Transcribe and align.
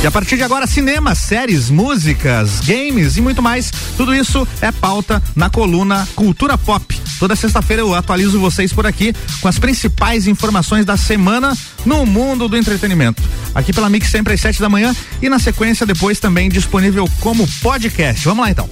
E 0.00 0.06
a 0.06 0.12
partir 0.12 0.36
de 0.36 0.44
agora, 0.44 0.64
cinema, 0.64 1.12
séries, 1.12 1.68
músicas, 1.70 2.60
games 2.60 3.16
e 3.16 3.20
muito 3.20 3.42
mais. 3.42 3.72
Tudo 3.96 4.14
isso 4.14 4.46
é 4.60 4.70
pauta 4.70 5.20
na 5.34 5.50
coluna 5.50 6.08
Cultura 6.14 6.56
Pop. 6.56 6.96
Toda 7.18 7.34
sexta-feira 7.34 7.82
eu 7.82 7.92
atualizo 7.92 8.38
vocês 8.38 8.72
por 8.72 8.86
aqui 8.86 9.12
com 9.40 9.48
as 9.48 9.58
principais 9.58 10.28
informações 10.28 10.84
da 10.84 10.96
semana 10.96 11.52
no 11.84 12.06
mundo 12.06 12.48
do 12.48 12.56
entretenimento. 12.56 13.20
Aqui 13.52 13.72
pela 13.72 13.90
Mix 13.90 14.08
sempre 14.08 14.34
às 14.34 14.40
sete 14.40 14.60
da 14.60 14.68
manhã 14.68 14.94
e 15.20 15.28
na 15.28 15.40
sequência 15.40 15.84
depois 15.84 16.20
também 16.20 16.48
disponível 16.48 17.10
como 17.18 17.44
podcast. 17.60 18.24
Vamos 18.24 18.44
lá 18.44 18.50
então. 18.52 18.70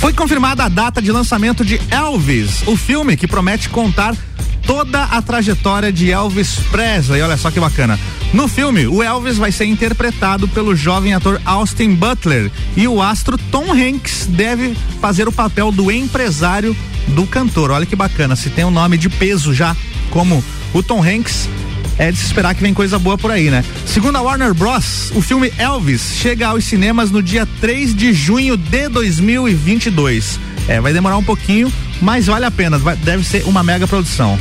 Foi 0.00 0.14
confirmada 0.14 0.64
a 0.64 0.68
data 0.70 1.02
de 1.02 1.12
lançamento 1.12 1.62
de 1.62 1.78
Elvis, 1.90 2.66
o 2.66 2.74
filme 2.74 3.18
que 3.18 3.28
promete 3.28 3.68
contar 3.68 4.16
toda 4.66 5.04
a 5.04 5.22
trajetória 5.22 5.92
de 5.92 6.10
Elvis 6.10 6.56
Presley. 6.70 7.22
Olha 7.22 7.36
só 7.36 7.50
que 7.50 7.60
bacana. 7.60 7.98
No 8.32 8.46
filme, 8.46 8.86
o 8.86 9.02
Elvis 9.02 9.36
vai 9.36 9.50
ser 9.50 9.64
interpretado 9.64 10.46
pelo 10.48 10.76
jovem 10.76 11.14
ator 11.14 11.40
Austin 11.44 11.94
Butler 11.94 12.50
e 12.76 12.86
o 12.86 13.02
astro 13.02 13.36
Tom 13.36 13.72
Hanks 13.72 14.26
deve 14.26 14.76
fazer 15.00 15.26
o 15.26 15.32
papel 15.32 15.72
do 15.72 15.90
empresário 15.90 16.76
do 17.08 17.26
cantor. 17.26 17.70
Olha 17.70 17.86
que 17.86 17.96
bacana, 17.96 18.36
se 18.36 18.50
tem 18.50 18.64
um 18.64 18.70
nome 18.70 18.96
de 18.96 19.08
peso 19.08 19.52
já, 19.52 19.76
como 20.10 20.44
o 20.72 20.82
Tom 20.82 21.02
Hanks, 21.02 21.48
é 21.98 22.10
de 22.10 22.16
se 22.16 22.26
esperar 22.26 22.54
que 22.54 22.62
vem 22.62 22.72
coisa 22.72 22.98
boa 22.98 23.18
por 23.18 23.30
aí, 23.30 23.50
né? 23.50 23.64
Segundo 23.84 24.16
a 24.16 24.22
Warner 24.22 24.54
Bros., 24.54 25.10
o 25.14 25.20
filme 25.20 25.52
Elvis 25.58 26.14
chega 26.16 26.46
aos 26.48 26.64
cinemas 26.64 27.10
no 27.10 27.22
dia 27.22 27.46
3 27.60 27.94
de 27.94 28.12
junho 28.12 28.56
de 28.56 28.88
2022. 28.88 30.40
É, 30.66 30.80
vai 30.80 30.92
demorar 30.92 31.18
um 31.18 31.22
pouquinho, 31.22 31.70
mas 32.00 32.26
vale 32.26 32.44
a 32.44 32.50
pena, 32.50 32.78
deve 33.02 33.24
ser 33.24 33.44
uma 33.44 33.62
mega 33.62 33.86
produção. 33.86 34.38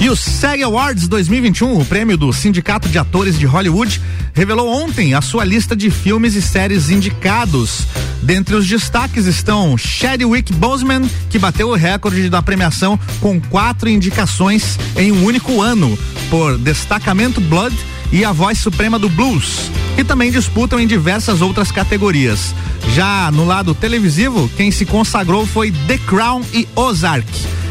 E 0.00 0.08
o 0.08 0.14
SEG 0.14 0.62
Awards 0.62 1.08
2021, 1.08 1.80
o 1.80 1.84
prêmio 1.84 2.16
do 2.16 2.32
Sindicato 2.32 2.88
de 2.88 2.98
Atores 2.98 3.36
de 3.36 3.46
Hollywood, 3.46 4.00
revelou 4.32 4.72
ontem 4.72 5.12
a 5.12 5.20
sua 5.20 5.44
lista 5.44 5.74
de 5.74 5.90
filmes 5.90 6.36
e 6.36 6.42
séries 6.42 6.88
indicados. 6.88 7.88
Dentre 8.22 8.54
os 8.54 8.66
destaques 8.66 9.26
estão 9.26 9.76
Chadwick 9.76 10.52
Boseman, 10.52 11.02
que 11.28 11.38
bateu 11.38 11.70
o 11.70 11.74
recorde 11.74 12.30
da 12.30 12.40
premiação 12.40 12.98
com 13.20 13.40
quatro 13.40 13.88
indicações 13.88 14.78
em 14.96 15.10
um 15.10 15.24
único 15.24 15.60
ano, 15.60 15.98
por 16.30 16.56
Destacamento 16.58 17.40
Blood 17.40 17.76
e 18.12 18.24
A 18.24 18.32
Voz 18.32 18.58
Suprema 18.58 18.98
do 18.98 19.08
Blues, 19.08 19.70
que 19.96 20.04
também 20.04 20.30
disputam 20.30 20.78
em 20.78 20.86
diversas 20.86 21.40
outras 21.40 21.70
categorias. 21.70 22.54
Já 22.94 23.30
no 23.30 23.44
lado 23.44 23.74
televisivo, 23.74 24.50
quem 24.56 24.70
se 24.70 24.86
consagrou 24.86 25.46
foi 25.46 25.70
The 25.70 25.98
Crown 25.98 26.42
e 26.52 26.66
Ozark. 26.74 27.26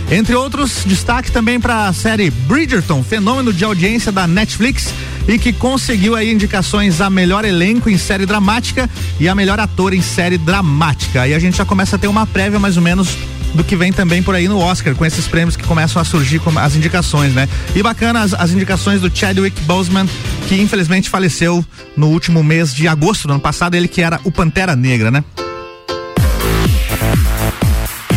Entre 0.09 0.33
outros, 0.33 0.83
destaque 0.85 1.31
também 1.31 1.59
para 1.59 1.87
a 1.87 1.93
série 1.93 2.29
Bridgerton, 2.29 3.03
fenômeno 3.03 3.51
de 3.51 3.65
audiência 3.65 4.11
da 4.11 4.25
Netflix 4.25 4.93
e 5.27 5.37
que 5.37 5.51
conseguiu 5.51 6.15
aí 6.15 6.31
indicações 6.31 7.01
a 7.01 7.09
melhor 7.09 7.43
elenco 7.43 7.89
em 7.89 7.97
série 7.97 8.25
dramática 8.25 8.89
e 9.19 9.27
a 9.27 9.35
melhor 9.35 9.59
ator 9.59 9.93
em 9.93 10.01
série 10.01 10.37
dramática. 10.37 11.23
Aí 11.23 11.33
a 11.33 11.39
gente 11.39 11.57
já 11.57 11.65
começa 11.65 11.97
a 11.97 11.99
ter 11.99 12.07
uma 12.07 12.25
prévia 12.25 12.57
mais 12.57 12.77
ou 12.77 12.83
menos 12.83 13.17
do 13.57 13.63
que 13.63 13.75
vem 13.75 13.91
também 13.91 14.21
por 14.21 14.35
aí 14.35 14.47
no 14.47 14.59
Oscar, 14.59 14.95
com 14.95 15.05
esses 15.05 15.27
prêmios 15.27 15.57
que 15.57 15.63
começam 15.63 16.01
a 16.01 16.05
surgir 16.05 16.39
com 16.39 16.57
as 16.57 16.75
indicações, 16.75 17.33
né? 17.33 17.49
E 17.75 17.81
bacana 17.81 18.21
as, 18.21 18.33
as 18.33 18.51
indicações 18.51 19.01
do 19.01 19.11
Chadwick 19.13 19.59
Boseman, 19.61 20.07
que 20.47 20.61
infelizmente 20.61 21.09
faleceu 21.09 21.65
no 21.97 22.07
último 22.07 22.43
mês 22.43 22.73
de 22.73 22.87
agosto 22.87 23.27
do 23.27 23.33
ano 23.33 23.41
passado, 23.41 23.75
ele 23.75 23.87
que 23.87 24.01
era 24.01 24.21
o 24.23 24.31
Pantera 24.31 24.75
Negra, 24.75 25.09
né? 25.09 25.23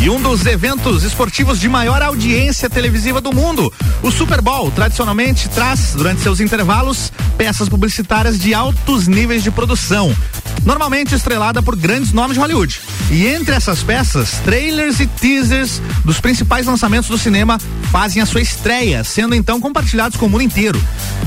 E 0.02 0.08
um 0.08 0.18
dos 0.18 0.46
eventos 0.46 1.02
esportivos 1.04 1.60
de 1.60 1.68
maior 1.68 2.00
audiência 2.00 2.70
televisiva 2.70 3.20
do 3.20 3.34
mundo, 3.34 3.70
o 4.02 4.10
Super 4.10 4.40
Bowl, 4.40 4.70
tradicionalmente 4.70 5.46
traz, 5.50 5.92
durante 5.94 6.22
seus 6.22 6.40
intervalos, 6.40 7.12
peças 7.36 7.68
publicitárias 7.68 8.38
de 8.38 8.54
altos 8.54 9.06
níveis 9.06 9.42
de 9.42 9.50
produção, 9.50 10.16
normalmente 10.64 11.14
estrelada 11.14 11.62
por 11.62 11.77
grandes 11.77 12.12
nomes 12.12 12.33
de 12.34 12.40
Hollywood. 12.40 12.80
E 13.10 13.27
entre 13.27 13.55
essas 13.55 13.83
peças, 13.83 14.40
trailers 14.42 15.00
e 15.00 15.06
teasers 15.06 15.83
dos 16.02 16.18
principais 16.18 16.64
lançamentos 16.64 17.10
do 17.10 17.18
cinema 17.18 17.58
fazem 17.90 18.22
a 18.22 18.27
sua 18.27 18.40
estreia, 18.40 19.05
sendo 19.05 19.34
então 19.34 19.60
compartilhados 19.60 20.16
com 20.16 20.27
o 20.27 20.30
mundo 20.30 20.42
inteiro. 20.42 20.80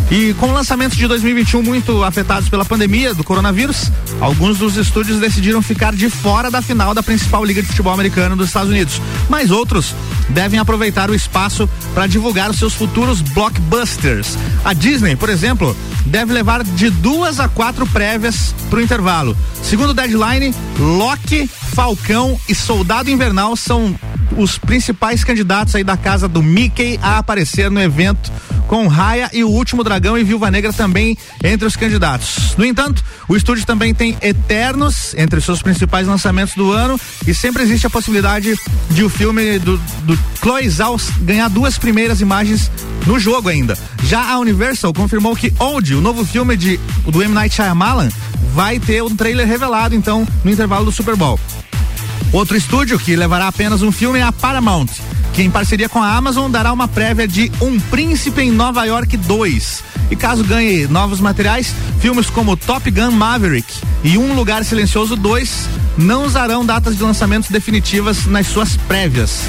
E 0.10 0.34
com 0.36 0.52
lançamentos 0.52 0.98
de 0.98 1.08
2021 1.08 1.62
muito 1.62 2.04
afetados 2.04 2.48
pela 2.50 2.64
pandemia 2.64 3.14
do 3.14 3.24
coronavírus, 3.24 3.92
alguns 4.20 4.58
dos 4.58 4.78
estúdios 4.78 5.20
decidiram 5.20 5.62
ficar 5.62 5.94
de 5.94 6.10
fora 6.10 6.52
da 6.52 6.62
final 6.62 6.94
da 6.94 7.02
principal 7.02 7.44
liga 7.44 7.62
de 7.62 7.68
futebol 7.68 7.94
americano 7.94 8.36
dos 8.36 8.48
Estados 8.48 8.63
Estados 8.64 8.70
Unidos, 8.70 9.02
mas 9.30 9.52
outros 9.52 9.94
devem 10.30 10.60
aproveitar 10.60 11.10
o 11.10 11.16
espaço 11.16 11.70
para 11.94 12.08
divulgar 12.08 12.50
os 12.50 12.58
seus 12.58 12.74
futuros 12.74 13.22
blockbusters. 13.22 14.38
A 14.64 14.74
Disney, 14.74 15.16
por 15.16 15.30
exemplo, 15.30 15.76
deve 16.06 16.34
levar 16.34 16.64
de 16.64 16.90
duas 16.90 17.40
a 17.40 17.48
quatro 17.48 17.86
prévias 17.88 18.56
para 18.70 18.80
o 18.80 18.82
intervalo. 18.82 19.38
Segundo 19.62 19.90
o 19.90 19.94
Deadline, 19.94 20.54
Loki, 20.80 21.48
Falcão 21.48 22.40
e 22.48 22.56
Soldado 22.56 23.10
Invernal 23.10 23.56
são 23.56 23.96
os 24.38 24.58
principais 24.58 25.24
candidatos 25.24 25.76
aí 25.76 25.84
da 25.84 25.98
casa 25.98 26.28
do 26.28 26.42
Mickey 26.42 27.00
a 27.02 27.18
aparecer 27.18 27.70
no 27.70 27.82
evento 27.82 28.32
com 28.74 28.88
Raya 28.88 29.30
e 29.32 29.44
o 29.44 29.50
Último 29.50 29.84
Dragão 29.84 30.18
e 30.18 30.24
Viúva 30.24 30.50
Negra 30.50 30.74
também 30.74 31.16
entre 31.44 31.68
os 31.68 31.76
candidatos. 31.76 32.56
No 32.58 32.66
entanto, 32.66 33.04
o 33.28 33.36
estúdio 33.36 33.68
também 33.68 33.94
tem 33.94 34.18
Eternos 34.20 35.14
entre 35.16 35.40
seus 35.42 35.62
principais 35.62 36.08
lançamentos 36.08 36.56
do 36.56 36.72
ano 36.72 37.00
e 37.28 37.36
sempre 37.36 37.62
existe 37.62 37.86
a 37.86 37.90
possibilidade 37.92 38.56
de 38.90 39.04
o 39.04 39.10
filme 39.10 39.60
do, 39.60 39.78
do 39.78 40.18
Chloe 40.42 40.68
Zhao 40.68 40.98
ganhar 41.20 41.50
duas 41.50 41.78
primeiras 41.78 42.20
imagens 42.20 42.72
no 43.06 43.20
jogo 43.20 43.48
ainda. 43.48 43.78
Já 44.06 44.32
a 44.32 44.40
Universal 44.40 44.92
confirmou 44.92 45.36
que 45.36 45.54
Old, 45.60 45.94
o 45.94 46.02
novo 46.02 46.26
filme 46.26 46.58
de, 46.58 46.80
do 47.06 47.22
M. 47.22 47.32
Night 47.32 47.54
Shyamalan, 47.54 48.10
vai 48.56 48.80
ter 48.80 49.04
um 49.04 49.16
trailer 49.16 49.48
revelado 49.48 49.94
então 49.94 50.28
no 50.44 50.50
intervalo 50.50 50.86
do 50.86 50.92
Super 50.92 51.16
Bowl. 51.16 51.40
Outro 52.32 52.58
estúdio 52.58 52.98
que 52.98 53.16
levará 53.16 53.50
apenas 53.50 53.84
um 53.84 53.92
filme 53.92 54.18
é 54.18 54.24
a 54.24 54.32
Paramount 54.32 54.90
que 55.34 55.42
em 55.42 55.50
parceria 55.50 55.90
com 55.90 56.02
a 56.02 56.16
Amazon 56.16 56.50
dará 56.50 56.72
uma 56.72 56.88
prévia 56.88 57.28
de 57.28 57.52
Um 57.60 57.80
Príncipe 57.80 58.42
em 58.42 58.52
Nova 58.52 58.86
York 58.86 59.18
2. 59.18 59.84
E 60.12 60.16
caso 60.16 60.44
ganhe 60.44 60.88
novos 60.88 61.20
materiais, 61.20 61.74
filmes 62.00 62.30
como 62.30 62.56
Top 62.56 62.90
Gun 62.90 63.12
Maverick 63.12 63.74
e 64.04 64.18
Um 64.18 64.36
Lugar 64.36 64.64
Silencioso 64.64 65.16
2 65.16 65.83
não 65.98 66.26
usarão 66.26 66.66
datas 66.66 66.98
de 66.98 67.04
lançamentos 67.04 67.50
definitivas 67.50 68.26
nas 68.26 68.48
suas 68.48 68.76
prévias. 68.76 69.42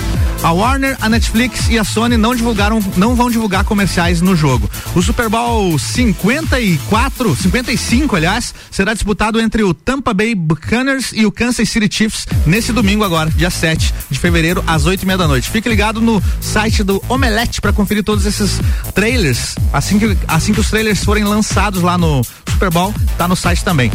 A 0.42 0.52
Warner, 0.52 0.96
a 1.00 1.08
Netflix 1.08 1.68
e 1.70 1.78
a 1.78 1.84
Sony 1.84 2.18
não 2.18 2.34
divulgaram, 2.34 2.78
não 2.96 3.14
vão 3.14 3.30
divulgar 3.30 3.64
comerciais 3.64 4.20
no 4.20 4.36
jogo. 4.36 4.68
O 4.94 5.00
Super 5.00 5.28
Bowl 5.30 5.78
54, 5.78 7.34
55, 7.34 8.16
aliás, 8.16 8.54
será 8.70 8.92
disputado 8.92 9.40
entre 9.40 9.62
o 9.62 9.72
Tampa 9.72 10.12
Bay 10.12 10.34
Buccaneers 10.34 11.12
e 11.14 11.24
o 11.24 11.32
Kansas 11.32 11.70
City 11.70 11.88
Chiefs 11.90 12.26
nesse 12.46 12.72
domingo 12.72 13.04
agora, 13.04 13.30
dia 13.30 13.48
7 13.48 13.94
de 14.10 14.18
fevereiro, 14.18 14.62
às 14.66 14.84
8 14.84 15.02
e 15.02 15.06
meia 15.06 15.18
da 15.18 15.26
noite. 15.26 15.48
Fique 15.48 15.68
ligado 15.68 16.00
no 16.00 16.22
site 16.42 16.82
do 16.82 17.02
Omelete 17.08 17.60
para 17.60 17.72
conferir 17.72 18.04
todos 18.04 18.26
esses 18.26 18.60
trailers. 18.94 19.54
Assim 19.72 19.98
que, 19.98 20.16
assim 20.28 20.52
que 20.52 20.60
os 20.60 20.68
trailers 20.68 21.02
forem 21.02 21.24
lançados 21.24 21.80
lá 21.80 21.96
no 21.96 22.22
Super 22.50 22.70
Bowl, 22.70 22.94
tá 23.16 23.26
no 23.26 23.34
site 23.34 23.64
também. 23.64 23.90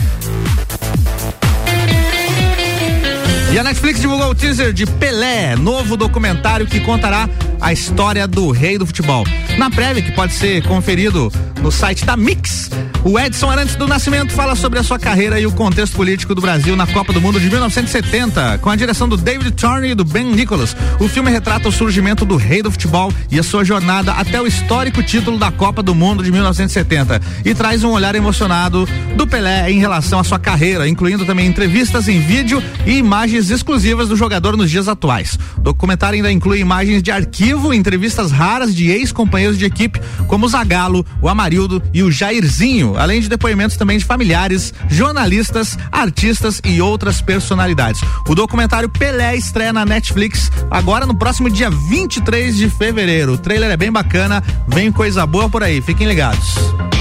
E 3.51 3.57
a 3.57 3.63
Netflix 3.63 3.99
divulgou 3.99 4.29
o 4.29 4.35
teaser 4.35 4.71
de 4.71 4.85
Pelé, 4.85 5.55
novo 5.55 5.97
documentário 5.97 6.67
que 6.67 6.79
contará 6.79 7.27
a 7.59 7.73
história 7.73 8.27
do 8.27 8.51
rei 8.51 8.77
do 8.77 8.85
futebol. 8.85 9.25
Na 9.57 9.71
prévia, 9.71 10.03
que 10.03 10.11
pode 10.11 10.33
ser 10.33 10.61
conferido 10.67 11.31
no 11.61 11.71
site 11.71 12.05
da 12.05 12.15
Mix, 12.15 12.69
o 13.03 13.17
Edson 13.17 13.49
Arantes 13.49 13.75
do 13.75 13.87
Nascimento 13.87 14.33
fala 14.33 14.55
sobre 14.55 14.77
a 14.77 14.83
sua 14.83 14.99
carreira 14.99 15.39
e 15.39 15.45
o 15.45 15.51
contexto 15.51 15.95
político 15.95 16.35
do 16.35 16.41
Brasil 16.41 16.75
na 16.75 16.85
Copa 16.85 17.13
do 17.13 17.21
Mundo 17.21 17.39
de 17.39 17.49
1970, 17.49 18.57
com 18.57 18.69
a 18.69 18.75
direção 18.75 19.07
do 19.07 19.15
David 19.15 19.51
Turney 19.51 19.91
e 19.91 19.95
do 19.95 20.03
Ben 20.03 20.25
Nicholas. 20.25 20.75
O 20.99 21.07
filme 21.07 21.31
retrata 21.31 21.69
o 21.69 21.71
surgimento 21.71 22.25
do 22.25 22.35
rei 22.35 22.61
do 22.61 22.69
futebol 22.69 23.11
e 23.31 23.39
a 23.39 23.43
sua 23.43 23.63
jornada 23.63 24.11
até 24.11 24.41
o 24.41 24.45
histórico 24.45 25.01
título 25.01 25.37
da 25.37 25.49
Copa 25.49 25.81
do 25.81 25.95
Mundo 25.95 26.21
de 26.21 26.31
1970 26.31 27.21
e 27.45 27.55
traz 27.55 27.85
um 27.85 27.91
olhar 27.91 28.15
emocionado 28.15 28.85
do 29.15 29.25
Pelé 29.25 29.71
em 29.71 29.79
relação 29.79 30.19
à 30.19 30.23
sua 30.23 30.37
carreira, 30.37 30.87
incluindo 30.87 31.25
também 31.25 31.47
entrevistas 31.47 32.09
em 32.09 32.19
vídeo 32.19 32.61
e 32.85 32.97
imagens 32.97 33.38
exclusivas 33.47 34.09
do 34.09 34.15
jogador 34.15 34.57
nos 34.57 34.69
dias 34.69 34.87
atuais. 34.87 35.37
O 35.57 35.61
documentário 35.61 36.17
ainda 36.17 36.31
inclui 36.31 36.59
imagens 36.59 37.01
de 37.01 37.11
arquivo 37.11 37.73
entrevistas 37.73 38.31
raras 38.31 38.75
de 38.75 38.89
ex-companheiros 38.89 39.57
de 39.57 39.65
equipe, 39.65 40.01
como 40.27 40.45
o 40.45 40.49
Zagalo, 40.49 41.05
o 41.21 41.29
Amarildo 41.29 41.81
e 41.93 42.03
o 42.03 42.11
Jairzinho, 42.11 42.97
além 42.97 43.21
de 43.21 43.29
depoimentos 43.29 43.77
também 43.77 43.97
de 43.97 44.05
familiares, 44.05 44.73
jornalistas, 44.89 45.77
artistas 45.91 46.61
e 46.65 46.81
outras 46.81 47.21
personalidades. 47.21 48.01
O 48.27 48.35
documentário 48.35 48.89
Pelé 48.89 49.35
estreia 49.35 49.71
na 49.71 49.85
Netflix 49.85 50.51
agora 50.69 51.05
no 51.05 51.15
próximo 51.15 51.49
dia 51.49 51.69
23 51.69 52.57
de 52.57 52.69
fevereiro. 52.69 53.33
O 53.33 53.37
trailer 53.37 53.71
é 53.71 53.77
bem 53.77 53.91
bacana, 53.91 54.43
vem 54.67 54.91
coisa 54.91 55.25
boa 55.25 55.49
por 55.49 55.63
aí, 55.63 55.81
fiquem 55.81 56.07
ligados. 56.07 56.98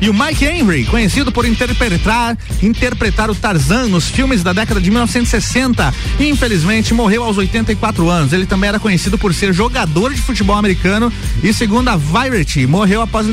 E 0.00 0.10
o 0.10 0.14
Mike 0.14 0.44
Henry, 0.44 0.84
conhecido 0.84 1.32
por 1.32 1.46
interpretar, 1.46 2.36
interpretar 2.62 3.30
o 3.30 3.34
Tarzan 3.34 3.88
nos 3.88 4.08
filmes 4.08 4.42
da 4.42 4.52
década 4.52 4.80
de 4.80 4.90
1960, 4.90 5.94
infelizmente 6.20 6.92
morreu 6.92 7.24
aos 7.24 7.38
84 7.38 8.08
anos. 8.10 8.32
Ele 8.32 8.44
também 8.44 8.68
era 8.68 8.78
conhecido 8.78 9.16
por 9.16 9.32
ser 9.32 9.54
jogador 9.54 10.12
de 10.12 10.20
futebol 10.20 10.56
americano 10.56 11.10
e, 11.42 11.52
segundo 11.52 11.88
a 11.88 11.96
Variety, 11.96 12.66
morreu 12.66 13.00
após, 13.00 13.26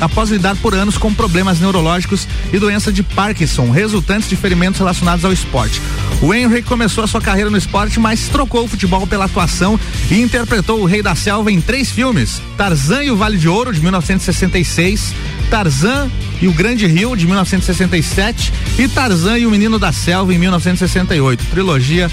após 0.00 0.30
lidar 0.30 0.54
por 0.56 0.74
anos 0.74 0.98
com 0.98 1.12
problemas 1.14 1.60
neurológicos 1.60 2.28
e 2.52 2.58
doença 2.58 2.92
de 2.92 3.02
Parkinson, 3.02 3.70
resultantes 3.70 4.28
de 4.28 4.36
ferimentos 4.36 4.78
relacionados 4.78 5.24
ao 5.24 5.32
esporte. 5.32 5.80
O 6.20 6.34
Henry 6.34 6.62
começou 6.62 7.02
a 7.02 7.06
sua 7.06 7.22
carreira 7.22 7.48
no 7.48 7.56
esporte, 7.56 7.98
mas 7.98 8.28
trocou 8.28 8.64
o 8.64 8.68
futebol 8.68 9.06
pela 9.06 9.24
atuação 9.24 9.80
e 10.10 10.20
interpretou 10.20 10.80
o 10.80 10.84
Rei 10.84 11.02
da 11.02 11.14
Selva 11.14 11.50
em 11.50 11.60
três 11.60 11.90
filmes: 11.90 12.42
Tarzan 12.56 13.02
e 13.02 13.10
o 13.10 13.16
Vale 13.16 13.38
de 13.38 13.48
Ouro, 13.48 13.72
de 13.72 13.80
1966, 13.80 15.14
Tarzan 15.52 16.10
e 16.40 16.48
o 16.48 16.52
Grande 16.52 16.86
Rio, 16.86 17.14
de 17.14 17.26
1967, 17.26 18.50
e 18.78 18.88
Tarzan 18.88 19.36
e 19.36 19.46
o 19.46 19.50
Menino 19.50 19.78
da 19.78 19.92
Selva, 19.92 20.32
em 20.32 20.38
1968. 20.38 21.44
Trilogia 21.50 22.10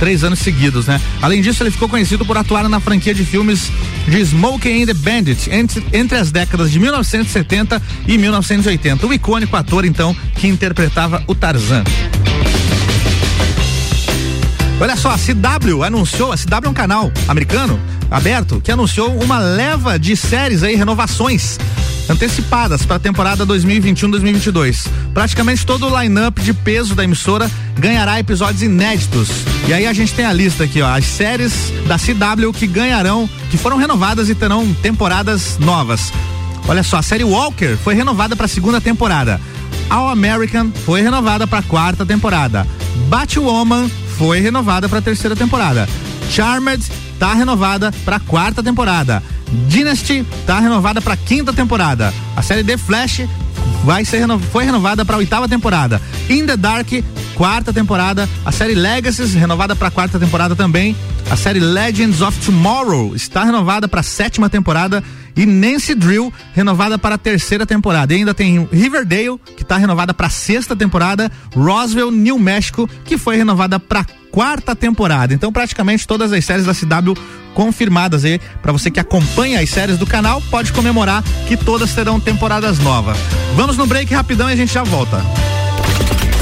três 0.00 0.24
anos 0.24 0.40
seguidos, 0.40 0.88
né? 0.88 1.00
Além 1.22 1.40
disso, 1.40 1.62
ele 1.62 1.70
ficou 1.70 1.88
conhecido 1.88 2.26
por 2.26 2.36
atuar 2.36 2.68
na 2.68 2.80
franquia 2.80 3.14
de 3.14 3.24
filmes 3.24 3.70
de 4.08 4.20
Smokey 4.26 4.82
and 4.82 4.86
the 4.86 4.94
Bandit 4.94 5.48
entre, 5.52 5.86
entre 5.92 6.18
as 6.18 6.32
décadas 6.32 6.72
de 6.72 6.80
1970 6.80 7.80
e 8.08 8.18
1980. 8.18 9.06
O 9.06 9.14
icônico 9.14 9.56
ator, 9.56 9.84
então, 9.84 10.14
que 10.34 10.48
interpretava 10.48 11.22
o 11.28 11.34
Tarzan. 11.34 11.84
Olha 14.80 14.96
só, 14.96 15.12
a 15.12 15.16
CW 15.16 15.84
anunciou, 15.84 16.32
a 16.32 16.36
CW 16.36 16.66
é 16.66 16.68
um 16.68 16.74
canal 16.74 17.12
americano 17.28 17.78
aberto 18.10 18.60
que 18.60 18.72
anunciou 18.72 19.16
uma 19.22 19.38
leva 19.38 19.98
de 19.98 20.16
séries 20.16 20.62
aí, 20.62 20.74
renovações 20.74 21.58
antecipadas 22.10 22.84
para 22.84 22.96
a 22.96 22.98
temporada 22.98 23.46
2021-2022. 23.46 24.88
Praticamente 25.14 25.64
todo 25.64 25.86
o 25.86 26.00
line-up 26.00 26.42
de 26.42 26.52
peso 26.52 26.94
da 26.94 27.04
emissora 27.04 27.50
ganhará 27.78 28.18
episódios 28.18 28.62
inéditos. 28.62 29.28
E 29.68 29.72
aí 29.72 29.86
a 29.86 29.92
gente 29.92 30.12
tem 30.12 30.24
a 30.24 30.32
lista 30.32 30.64
aqui, 30.64 30.82
ó, 30.82 30.88
as 30.88 31.04
séries 31.04 31.72
da 31.86 31.96
CW 31.96 32.52
que 32.52 32.66
ganharão, 32.66 33.30
que 33.50 33.56
foram 33.56 33.76
renovadas 33.76 34.28
e 34.28 34.34
terão 34.34 34.72
temporadas 34.74 35.56
novas. 35.58 36.12
Olha 36.68 36.82
só, 36.82 36.98
a 36.98 37.02
série 37.02 37.24
Walker 37.24 37.76
foi 37.76 37.94
renovada 37.94 38.34
para 38.34 38.46
a 38.46 38.48
segunda 38.48 38.80
temporada. 38.80 39.40
All 39.88 40.08
American 40.08 40.70
foi 40.84 41.00
renovada 41.00 41.46
para 41.46 41.60
a 41.60 41.62
quarta 41.62 42.04
temporada. 42.04 42.66
Batwoman 43.08 43.90
foi 44.18 44.40
renovada 44.40 44.88
para 44.88 44.98
a 44.98 45.02
terceira 45.02 45.34
temporada. 45.34 45.88
Charmed 46.30 46.84
tá 47.20 47.34
renovada 47.34 47.92
para 48.02 48.18
quarta 48.18 48.62
temporada. 48.62 49.22
Dynasty 49.68 50.26
tá 50.46 50.58
renovada 50.58 51.02
para 51.02 51.16
quinta 51.18 51.52
temporada. 51.52 52.14
A 52.34 52.40
série 52.40 52.64
The 52.64 52.78
Flash 52.78 53.28
vai 53.84 54.06
ser 54.06 54.20
reno, 54.20 54.38
foi 54.38 54.64
renovada 54.64 55.04
para 55.04 55.18
oitava 55.18 55.46
temporada. 55.46 56.00
In 56.30 56.46
the 56.46 56.56
Dark, 56.56 56.88
quarta 57.34 57.74
temporada. 57.74 58.26
A 58.44 58.50
série 58.50 58.74
Legacies 58.74 59.34
renovada 59.34 59.76
para 59.76 59.90
quarta 59.90 60.18
temporada 60.18 60.56
também. 60.56 60.96
A 61.30 61.36
série 61.36 61.60
Legends 61.60 62.22
of 62.22 62.38
Tomorrow 62.40 63.14
está 63.14 63.44
renovada 63.44 63.86
para 63.86 64.02
sétima 64.02 64.48
temporada 64.48 65.04
e 65.36 65.44
Nancy 65.44 65.94
Drill 65.94 66.32
renovada 66.54 66.98
para 66.98 67.16
a 67.16 67.18
terceira 67.18 67.66
temporada. 67.66 68.14
E 68.14 68.16
ainda 68.16 68.32
tem 68.32 68.66
Riverdale 68.72 69.38
que 69.56 69.62
está 69.62 69.76
renovada 69.76 70.14
para 70.14 70.30
sexta 70.30 70.74
temporada, 70.74 71.30
Roswell, 71.54 72.10
New 72.10 72.38
México 72.38 72.88
que 73.04 73.18
foi 73.18 73.36
renovada 73.36 73.78
para 73.78 74.06
quarta 74.30 74.74
temporada. 74.74 75.34
Então 75.34 75.52
praticamente 75.52 76.06
todas 76.06 76.32
as 76.32 76.44
séries 76.44 76.64
da 76.64 76.74
CW 76.74 77.14
confirmadas 77.54 78.24
aí 78.24 78.38
para 78.62 78.72
você 78.72 78.90
que 78.90 79.00
acompanha 79.00 79.60
as 79.60 79.68
séries 79.70 79.98
do 79.98 80.06
canal 80.06 80.40
pode 80.50 80.72
comemorar 80.72 81.22
que 81.46 81.56
todas 81.56 81.94
terão 81.94 82.20
temporadas 82.20 82.78
novas. 82.78 83.18
Vamos 83.54 83.76
no 83.76 83.86
break 83.86 84.14
rapidão 84.14 84.48
e 84.48 84.52
a 84.52 84.56
gente 84.56 84.72
já 84.72 84.82
volta. 84.82 85.20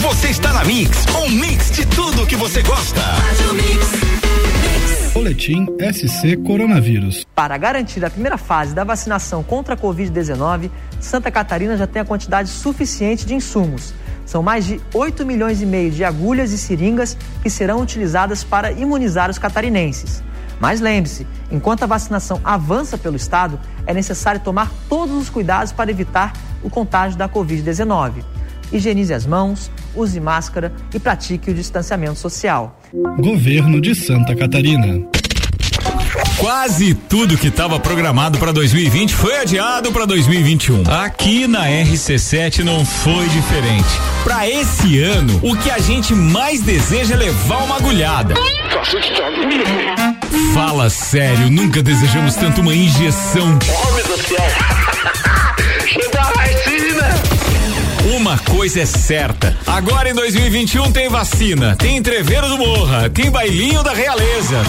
Você 0.03 0.29
está 0.29 0.53
na 0.53 0.65
Mix, 0.65 1.07
um 1.25 1.29
mix 1.29 1.71
de 1.73 1.85
tudo 1.87 2.27
que 2.27 2.37
você 2.37 2.63
gosta. 2.63 3.03
Boletim 5.13 5.67
SC 5.93 6.37
Coronavírus. 6.37 7.27
Para 7.35 7.59
garantir 7.59 8.05
a 8.05 8.11
primeira 8.11 8.39
fase 8.39 8.73
da 8.75 8.85
vacinação 8.85 9.43
contra 9.43 9.75
a 9.75 9.77
Covid-19, 9.77 10.71
Santa 11.01 11.31
Catarina 11.31 11.77
já 11.77 11.87
tem 11.89 12.01
a 12.01 12.05
quantidade 12.05 12.49
suficiente 12.49 13.27
de 13.27 13.35
insumos. 13.35 13.93
São 14.29 14.43
mais 14.43 14.67
de 14.67 14.79
8 14.93 15.25
milhões 15.25 15.63
e 15.63 15.65
meio 15.65 15.91
de 15.91 16.05
agulhas 16.05 16.53
e 16.53 16.59
seringas 16.59 17.17
que 17.43 17.49
serão 17.49 17.81
utilizadas 17.81 18.45
para 18.45 18.71
imunizar 18.71 19.31
os 19.31 19.39
catarinenses. 19.39 20.23
Mas 20.61 20.83
lembre-se, 20.83 21.27
enquanto 21.51 21.85
a 21.85 21.87
vacinação 21.87 22.39
avança 22.45 22.99
pelo 22.99 23.17
estado, 23.17 23.59
é 23.87 23.95
necessário 23.95 24.39
tomar 24.39 24.71
todos 24.87 25.17
os 25.17 25.31
cuidados 25.31 25.73
para 25.73 25.91
evitar 25.91 26.35
o 26.63 26.69
contágio 26.69 27.17
da 27.17 27.27
Covid-19. 27.27 28.23
Higienize 28.71 29.15
as 29.15 29.25
mãos, 29.25 29.71
use 29.95 30.21
máscara 30.21 30.75
e 30.93 31.01
pratique 31.01 31.51
o 31.51 31.55
distanciamento 31.55 32.19
social. 32.19 32.79
Governo 33.19 33.81
de 33.81 33.95
Santa 33.95 34.37
Catarina. 34.37 35.09
Quase 36.39 36.95
tudo 36.95 37.37
que 37.37 37.49
estava 37.49 37.81
programado 37.81 38.39
para 38.39 38.53
2020 38.53 39.13
foi 39.13 39.37
adiado 39.39 39.91
para 39.91 40.07
2021. 40.07 40.85
Aqui 40.89 41.49
na 41.49 41.67
RC7 41.67 42.61
não 42.61 42.87
foi 42.87 43.29
diferente. 43.29 43.89
Para 44.23 44.49
esse 44.49 45.01
ano, 45.03 45.41
o 45.43 45.57
que 45.57 45.69
a 45.69 45.79
gente 45.81 46.15
mais 46.15 46.61
deseja 46.61 47.15
é 47.15 47.17
levar 47.17 47.65
uma 47.65 47.77
agulhada. 47.77 48.35
Fala 50.55 50.89
sério, 50.89 51.51
nunca 51.51 51.83
desejamos 51.83 52.37
tanto 52.37 52.61
uma 52.61 52.73
injeção. 52.75 53.59
Do 53.59 54.19
céu. 54.23 54.39
Uma 58.17 58.39
coisa 58.39 58.81
é 58.81 58.87
certa. 58.87 59.57
Agora 59.67 60.09
em 60.09 60.15
2021 60.15 60.93
tem 60.93 61.09
vacina, 61.09 61.75
tem 61.75 61.97
entreveiro 61.97 62.49
do 62.49 62.59
Morra, 62.59 63.11
tem 63.11 63.29
bailinho 63.29 63.83
da 63.83 63.93
realeza. 63.93 64.63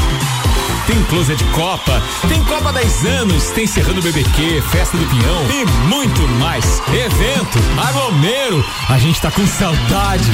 Tem 0.90 1.04
closet 1.04 1.36
de 1.36 1.44
Copa, 1.52 2.02
tem 2.28 2.44
Copa 2.46 2.74
10 2.74 3.06
anos, 3.06 3.52
tem 3.52 3.68
Serrano 3.68 4.02
BBQ, 4.02 4.60
Festa 4.72 4.98
do 4.98 5.06
Pinhão 5.06 5.46
e 5.52 5.64
muito 5.88 6.28
mais. 6.40 6.82
Evento, 6.88 7.60
aglomero, 7.78 8.66
a 8.90 8.98
gente 8.98 9.22
tá 9.22 9.30
com 9.30 9.46
saudade. 9.46 10.32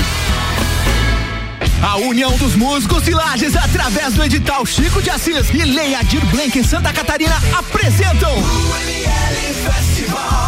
A 1.83 1.97
União 1.97 2.37
dos 2.37 2.55
Músicos 2.55 3.03
de 3.03 3.11
Lages, 3.11 3.53
através 3.53 4.13
do 4.13 4.23
edital 4.23 4.65
Chico 4.65 5.01
de 5.01 5.09
Assis 5.09 5.49
e 5.49 5.65
Leia 5.65 6.01
Dir 6.05 6.23
Blank 6.27 6.57
em 6.57 6.63
Santa 6.63 6.93
Catarina, 6.93 7.35
apresentam 7.53 8.33
o 8.33 8.77
ML 8.77 9.53
Festival. 9.55 10.44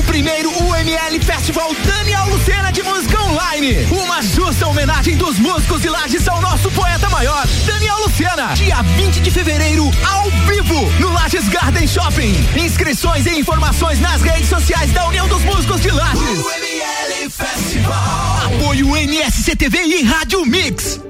O 0.00 0.02
primeiro 0.02 0.48
UML 0.48 1.22
Festival 1.22 1.74
Daniel 1.84 2.24
Lucena 2.30 2.72
de 2.72 2.82
Música 2.82 3.22
Online. 3.22 3.86
Uma 3.90 4.22
justa 4.22 4.66
homenagem 4.66 5.14
dos 5.14 5.38
músicos 5.38 5.82
de 5.82 5.90
Lages 5.90 6.26
ao 6.26 6.40
nosso 6.40 6.70
poeta 6.70 7.10
maior, 7.10 7.46
Daniel 7.66 7.98
Lucena. 7.98 8.54
Dia 8.54 8.80
20 8.80 9.20
de 9.20 9.30
fevereiro, 9.30 9.84
ao 10.10 10.30
vivo, 10.48 10.90
no 11.00 11.12
Lages 11.12 11.46
Garden 11.50 11.86
Shopping. 11.86 12.34
Inscrições 12.58 13.26
e 13.26 13.38
informações 13.38 14.00
nas 14.00 14.22
redes 14.22 14.48
sociais 14.48 14.90
da 14.90 15.06
União 15.06 15.28
dos 15.28 15.42
Músicos 15.42 15.82
de 15.82 15.90
Lages. 15.90 16.38
UML 16.38 17.30
Festival. 17.30 18.38
Apoio 18.46 18.96
MSCTV 18.96 19.82
e 19.82 20.02
Rádio 20.02 20.46
Mix. 20.46 21.09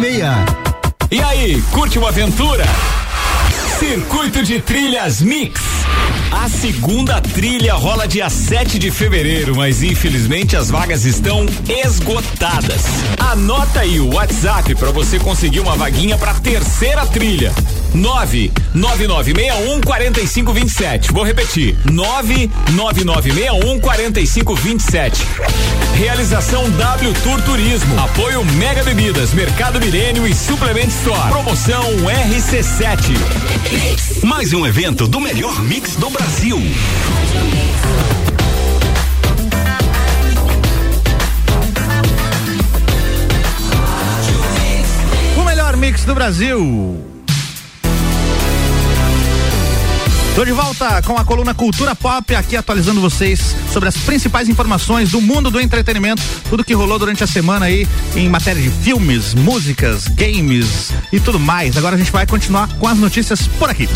1206. 0.01 0.25
E 1.11 1.21
aí, 1.21 1.61
curte 1.71 1.99
uma 1.99 2.09
aventura? 2.09 2.65
Circuito 3.77 4.41
de 4.41 4.59
Trilhas 4.59 5.21
Mix. 5.21 5.61
A 6.31 6.49
segunda 6.49 7.21
trilha 7.21 7.75
rola 7.75 8.07
dia 8.07 8.27
7 8.27 8.79
de 8.79 8.89
fevereiro, 8.89 9.55
mas 9.55 9.83
infelizmente 9.83 10.55
as 10.55 10.71
vagas 10.71 11.05
estão 11.05 11.45
esgotadas. 11.69 12.83
Anota 13.19 13.81
aí 13.81 13.99
o 13.99 14.15
WhatsApp 14.15 14.73
para 14.73 14.89
você 14.89 15.19
conseguir 15.19 15.59
uma 15.59 15.75
vaguinha 15.75 16.17
para 16.17 16.33
terceira 16.35 17.05
trilha. 17.05 17.53
99961 17.93 19.81
4527. 19.81 21.11
Vou 21.11 21.23
repetir: 21.23 21.77
99961 21.91 23.79
4527. 23.79 25.21
Realização 25.95 26.69
W 26.69 27.13
Tour 27.23 27.41
Turismo. 27.43 27.99
Apoio 27.99 28.43
Mega 28.45 28.83
Bebidas, 28.83 29.33
Mercado 29.33 29.79
Milênio 29.79 30.25
e 30.25 30.33
Suplement 30.33 30.87
Store. 30.87 31.29
Promoção 31.29 31.83
RC7. 32.29 34.23
Mais 34.23 34.53
um 34.53 34.65
evento 34.65 35.07
do 35.07 35.19
melhor 35.19 35.61
mix 35.63 35.95
do 35.95 36.09
Brasil. 36.09 36.57
O 45.37 45.43
melhor 45.43 45.77
mix 45.77 46.05
do 46.05 46.15
Brasil. 46.15 47.10
Tô 50.33 50.45
de 50.45 50.53
volta 50.53 51.01
com 51.01 51.17
a 51.17 51.25
coluna 51.25 51.53
Cultura 51.53 51.93
Pop, 51.93 52.33
aqui 52.33 52.55
atualizando 52.55 53.01
vocês 53.01 53.53
sobre 53.71 53.89
as 53.89 53.97
principais 53.97 54.47
informações 54.47 55.11
do 55.11 55.19
mundo 55.19 55.51
do 55.51 55.59
entretenimento, 55.59 56.23
tudo 56.49 56.63
que 56.63 56.73
rolou 56.73 56.97
durante 56.97 57.21
a 57.21 57.27
semana 57.27 57.65
aí 57.65 57.85
em 58.15 58.29
matéria 58.29 58.61
de 58.61 58.69
filmes, 58.69 59.33
músicas, 59.33 60.07
games 60.07 60.93
e 61.11 61.19
tudo 61.19 61.37
mais. 61.37 61.75
Agora 61.75 61.95
a 61.95 61.99
gente 61.99 62.11
vai 62.13 62.25
continuar 62.25 62.69
com 62.79 62.87
as 62.87 62.97
notícias 62.97 63.45
por 63.59 63.69
aqui. 63.69 63.89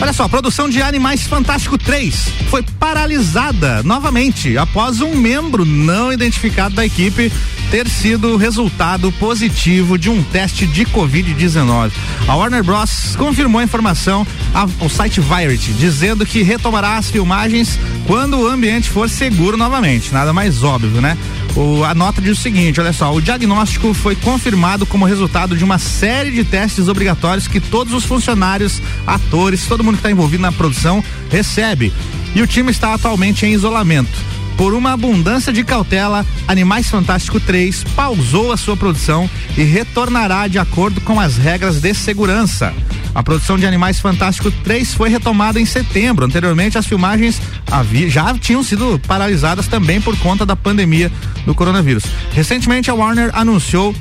Olha 0.00 0.12
só, 0.14 0.24
a 0.24 0.28
produção 0.28 0.68
de 0.68 0.80
Animais 0.80 1.26
Fantástico 1.26 1.76
3 1.76 2.28
foi 2.48 2.62
paralisada 2.80 3.82
novamente 3.82 4.56
após 4.56 5.00
um 5.00 5.14
membro 5.14 5.64
não 5.64 6.12
identificado 6.12 6.74
da 6.74 6.84
equipe 6.84 7.30
ter 7.72 7.88
sido 7.88 8.36
resultado 8.36 9.10
positivo 9.12 9.96
de 9.96 10.10
um 10.10 10.22
teste 10.22 10.66
de 10.66 10.84
Covid-19. 10.84 11.90
A 12.28 12.36
Warner 12.36 12.62
Bros. 12.62 13.16
confirmou 13.16 13.62
a 13.62 13.64
informação 13.64 14.26
ao 14.52 14.90
site 14.90 15.22
Variety, 15.22 15.72
dizendo 15.72 16.26
que 16.26 16.42
retomará 16.42 16.98
as 16.98 17.10
filmagens 17.10 17.78
quando 18.06 18.38
o 18.38 18.46
ambiente 18.46 18.90
for 18.90 19.08
seguro 19.08 19.56
novamente. 19.56 20.12
Nada 20.12 20.34
mais 20.34 20.62
óbvio, 20.62 21.00
né? 21.00 21.16
O, 21.56 21.82
a 21.82 21.94
nota 21.94 22.20
diz 22.20 22.38
o 22.38 22.42
seguinte: 22.42 22.78
olha 22.78 22.92
só, 22.92 23.10
o 23.10 23.22
diagnóstico 23.22 23.94
foi 23.94 24.16
confirmado 24.16 24.84
como 24.84 25.06
resultado 25.06 25.56
de 25.56 25.64
uma 25.64 25.78
série 25.78 26.30
de 26.30 26.44
testes 26.44 26.88
obrigatórios 26.88 27.48
que 27.48 27.58
todos 27.58 27.94
os 27.94 28.04
funcionários, 28.04 28.82
atores, 29.06 29.64
todo 29.66 29.82
mundo 29.82 29.94
que 29.94 30.00
está 30.00 30.10
envolvido 30.10 30.42
na 30.42 30.52
produção 30.52 31.02
recebe. 31.30 31.90
E 32.34 32.42
o 32.42 32.46
time 32.46 32.70
está 32.70 32.92
atualmente 32.92 33.46
em 33.46 33.54
isolamento. 33.54 34.31
Por 34.56 34.74
uma 34.74 34.92
abundância 34.92 35.52
de 35.52 35.64
cautela, 35.64 36.24
Animais 36.46 36.88
Fantástico 36.88 37.40
3 37.40 37.84
pausou 37.96 38.52
a 38.52 38.56
sua 38.56 38.76
produção 38.76 39.28
e 39.56 39.62
retornará 39.62 40.46
de 40.46 40.58
acordo 40.58 41.00
com 41.00 41.18
as 41.18 41.36
regras 41.36 41.80
de 41.80 41.92
segurança. 41.94 42.72
A 43.14 43.22
produção 43.22 43.58
de 43.58 43.66
Animais 43.66 44.00
Fantástico 44.00 44.50
3 44.50 44.94
foi 44.94 45.10
retomada 45.10 45.60
em 45.60 45.66
setembro. 45.66 46.24
Anteriormente, 46.24 46.78
as 46.78 46.86
filmagens 46.86 47.40
havia, 47.70 48.08
já 48.08 48.32
tinham 48.38 48.62
sido 48.62 49.00
paralisadas 49.06 49.66
também 49.66 50.00
por 50.00 50.16
conta 50.18 50.46
da 50.46 50.56
pandemia 50.56 51.12
do 51.44 51.54
coronavírus. 51.54 52.04
Recentemente, 52.32 52.90
a 52.90 52.94
Warner 52.94 53.30
anunciou 53.34 53.94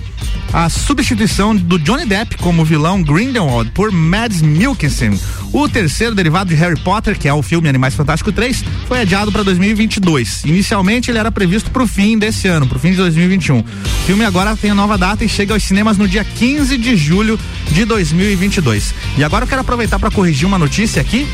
a 0.54 0.70
substituição 0.70 1.56
do 1.56 1.80
Johnny 1.80 2.06
Depp 2.06 2.38
como 2.38 2.66
vilão 2.66 3.02
Grindelwald 3.02 3.72
por 3.72 3.92
Mads 3.92 4.42
Mikkelsen. 4.42 5.18
O 5.54 5.68
terceiro 5.68 6.16
derivado 6.16 6.50
de 6.50 6.56
Harry 6.56 6.80
Potter, 6.80 7.18
que 7.18 7.28
é 7.28 7.34
o 7.34 7.42
filme 7.42 7.68
Animais 7.68 7.94
Fantásticos 7.94 8.34
3, 8.34 8.64
foi 8.88 9.02
adiado 9.02 9.32
para 9.32 9.44
2022. 9.44 10.44
Inicialmente 10.46 11.12
ele 11.12 11.18
era 11.18 11.32
previsto 11.32 11.70
para 11.72 11.84
o 11.84 11.88
fim 11.88 12.18
desse 12.18 12.48
ano, 12.48 12.68
para 12.68 12.78
o 12.78 12.80
fim 12.80 12.92
de 12.92 12.98
2021. 12.98 13.60
O 13.60 13.66
filme 14.06 14.24
agora 14.26 14.56
tem 14.56 14.72
a 14.72 14.76
nova 14.76 14.98
data 14.98 15.24
e 15.24 15.30
chega 15.30 15.54
aos 15.54 15.64
cinemas 15.64 15.98
no 15.98 16.08
dia 16.08 16.24
15 16.24 16.78
de 16.78 16.96
julho 16.96 17.40
de 17.70 17.84
2022. 17.86 18.94
E 19.18 19.24
agora 19.24 19.44
eu 19.44 19.50
quero 19.50 19.62
aproveitar 19.62 20.00
para 20.00 20.12
corrigir 20.12 20.48
uma 20.48 20.58
notícia 20.58 21.02
aqui, 21.02 21.28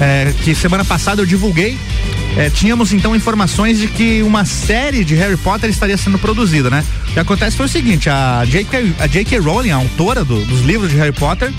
é, 0.00 0.32
que 0.42 0.54
semana 0.54 0.84
passada 0.84 1.22
eu 1.22 1.26
divulguei 1.26 1.78
é, 2.36 2.50
tínhamos 2.50 2.92
então 2.92 3.14
informações 3.14 3.78
de 3.78 3.86
que 3.86 4.22
uma 4.22 4.44
série 4.44 5.04
de 5.04 5.14
Harry 5.14 5.36
Potter 5.36 5.70
estaria 5.70 5.96
sendo 5.96 6.18
produzida, 6.18 6.68
né? 6.68 6.84
O 7.08 7.12
que 7.12 7.20
acontece 7.20 7.56
foi 7.56 7.66
o 7.66 7.68
seguinte: 7.68 8.10
a 8.10 8.44
J.K. 8.44 8.94
A 8.98 9.06
J.K. 9.06 9.38
Rowling, 9.38 9.70
a 9.70 9.76
autora 9.76 10.24
do, 10.24 10.44
dos 10.44 10.60
livros 10.62 10.90
de 10.90 10.96
Harry 10.96 11.12
Potter, 11.12 11.52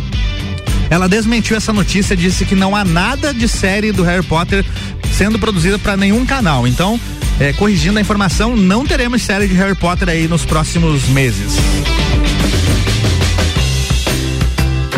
ela 0.90 1.08
desmentiu 1.08 1.56
essa 1.56 1.72
notícia, 1.72 2.16
disse 2.16 2.46
que 2.46 2.56
não 2.56 2.76
há 2.76 2.84
nada 2.84 3.34
de 3.34 3.48
série 3.48 3.92
do 3.92 4.04
Harry 4.04 4.26
Potter 4.26 4.66
sendo 5.14 5.40
produzida 5.40 5.80
para 5.80 5.96
nenhum 5.96 6.26
canal. 6.26 6.68
Então, 6.68 7.00
é, 7.40 7.54
corrigindo 7.54 7.98
a 7.98 8.02
informação, 8.02 8.56
não 8.56 8.86
teremos 8.86 9.22
série 9.22 9.48
de 9.48 9.54
Harry 9.56 9.76
Potter 9.76 10.10
aí 10.10 10.28
nos 10.28 10.46
próximos 10.46 11.08
meses. 11.08 11.56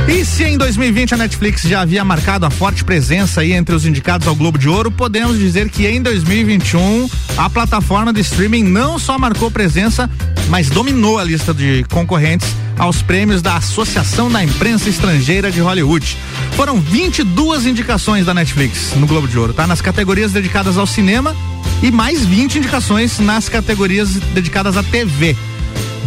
E 0.07 0.23
se 0.23 0.45
em 0.45 0.57
2020 0.57 1.15
a 1.15 1.17
Netflix 1.17 1.63
já 1.63 1.81
havia 1.81 2.03
marcado 2.03 2.45
a 2.45 2.49
forte 2.49 2.81
presença 2.83 3.41
aí 3.41 3.51
entre 3.51 3.75
os 3.75 3.85
indicados 3.85 4.25
ao 4.25 4.33
Globo 4.33 4.57
de 4.57 4.69
Ouro, 4.69 4.89
podemos 4.89 5.37
dizer 5.37 5.69
que 5.69 5.85
em 5.85 6.01
2021 6.01 7.09
a 7.35 7.49
plataforma 7.49 8.13
de 8.13 8.21
streaming 8.21 8.63
não 8.63 8.97
só 8.97 9.19
marcou 9.19 9.51
presença, 9.51 10.09
mas 10.47 10.69
dominou 10.69 11.19
a 11.19 11.25
lista 11.25 11.53
de 11.53 11.85
concorrentes 11.91 12.47
aos 12.77 13.01
prêmios 13.01 13.41
da 13.41 13.57
Associação 13.57 14.31
da 14.31 14.41
Imprensa 14.41 14.89
Estrangeira 14.89 15.51
de 15.51 15.59
Hollywood. 15.59 16.17
Foram 16.53 16.79
22 16.79 17.65
indicações 17.65 18.25
da 18.25 18.33
Netflix 18.33 18.93
no 18.95 19.07
Globo 19.07 19.27
de 19.27 19.37
Ouro, 19.37 19.53
tá? 19.53 19.67
Nas 19.67 19.81
categorias 19.81 20.31
dedicadas 20.31 20.77
ao 20.77 20.87
cinema 20.87 21.35
e 21.83 21.91
mais 21.91 22.25
20 22.25 22.59
indicações 22.59 23.19
nas 23.19 23.49
categorias 23.49 24.11
dedicadas 24.33 24.77
à 24.77 24.83
TV 24.83 25.35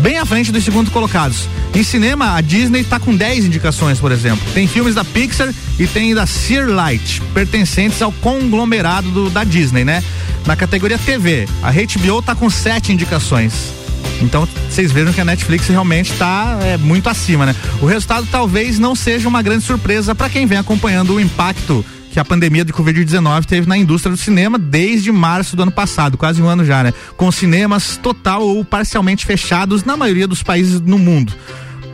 bem 0.01 0.19
à 0.19 0.25
frente 0.25 0.51
dos 0.51 0.65
segundos 0.65 0.93
colocados. 0.93 1.49
Em 1.75 1.85
cinema, 1.85 2.35
a 2.35 2.41
Disney 2.41 2.81
está 2.81 2.99
com 2.99 3.15
10 3.15 3.45
indicações, 3.45 4.01
por 4.01 4.11
exemplo. 4.11 4.45
Tem 4.53 4.67
filmes 4.67 4.95
da 4.95 5.05
Pixar 5.05 5.55
e 5.79 5.87
tem 5.87 6.15
da 6.15 6.27
Searlight, 6.27 7.23
pertencentes 7.33 8.03
ao 8.03 8.11
conglomerado 8.11 9.11
do, 9.11 9.31
da 9.31 9.45
Disney, 9.45 9.85
né? 9.85 10.03
Na 10.47 10.57
categoria 10.57 10.99
TV, 10.99 11.47
a 11.63 11.71
HBO 11.71 12.19
está 12.19 12.35
com 12.35 12.51
7 12.51 12.93
indicações. 12.93 13.73
Então, 14.21 14.47
vocês 14.69 14.93
vejam 14.93 15.13
que 15.13 15.21
a 15.21 15.25
Netflix 15.25 15.69
realmente 15.69 16.13
está 16.13 16.59
é, 16.63 16.77
muito 16.77 17.09
acima, 17.09 17.47
né? 17.47 17.55
O 17.81 17.87
resultado 17.87 18.27
talvez 18.31 18.79
não 18.79 18.95
seja 18.95 19.29
uma 19.29 19.41
grande 19.41 19.65
surpresa 19.65 20.15
para 20.15 20.29
quem 20.29 20.47
vem 20.47 20.59
acompanhando 20.59 21.15
o 21.15 21.21
impacto 21.21 21.85
que 22.11 22.19
a 22.19 22.25
pandemia 22.25 22.65
de 22.65 22.73
Covid-19 22.73 23.45
teve 23.45 23.69
na 23.69 23.77
indústria 23.77 24.11
do 24.11 24.19
cinema 24.19 24.59
desde 24.59 25.13
março 25.13 25.55
do 25.55 25.63
ano 25.63 25.73
passado, 25.73 26.19
quase 26.19 26.43
um 26.43 26.49
ano 26.49 26.65
já, 26.65 26.83
né? 26.83 26.93
Com 27.17 27.31
cinemas 27.31 27.97
total 27.97 28.43
ou 28.43 28.65
parcialmente 28.65 29.25
fechados 29.25 29.85
na 29.85 29.97
maioria 29.97 30.27
dos 30.27 30.43
países 30.43 30.81
no 30.81 30.99
mundo. 30.99 31.33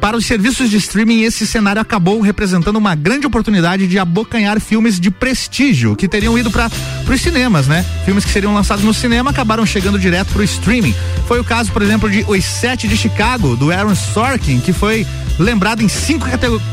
Para 0.01 0.17
os 0.17 0.27
serviços 0.27 0.71
de 0.71 0.77
streaming, 0.77 1.23
esse 1.23 1.47
cenário 1.47 1.81
acabou 1.81 2.21
representando 2.21 2.77
uma 2.77 2.95
grande 2.95 3.27
oportunidade 3.27 3.87
de 3.87 3.99
abocanhar 3.99 4.61
filmes 4.61 5.01
de 5.01 5.11
prestígio 5.11 5.97
que 5.97 6.07
teriam 6.07 6.39
ido 6.39 6.51
para 6.51 6.71
os 7.09 7.21
cinemas, 7.21 7.67
né? 7.67 7.85
Filmes 8.05 8.25
que 8.25 8.31
seriam 8.31 8.55
lançados 8.55 8.85
no 8.85 8.95
cinema 8.95 9.31
acabaram 9.31 9.67
chegando 9.67 9.99
direto 9.99 10.29
para 10.29 10.41
o 10.41 10.45
streaming. 10.45 10.95
Foi 11.27 11.41
o 11.41 11.45
caso, 11.45 11.73
por 11.73 11.83
exemplo, 11.83 12.09
de 12.11 12.25
Os 12.29 12.45
Sete 12.45 12.87
de 12.87 12.97
Chicago, 12.97 13.57
do 13.57 13.73
Aaron 13.73 13.95
Sorkin, 13.95 14.61
que 14.61 14.73
foi 14.73 15.07
lembrado 15.39 15.83
em 15.83 15.89
cinco, 15.89 16.27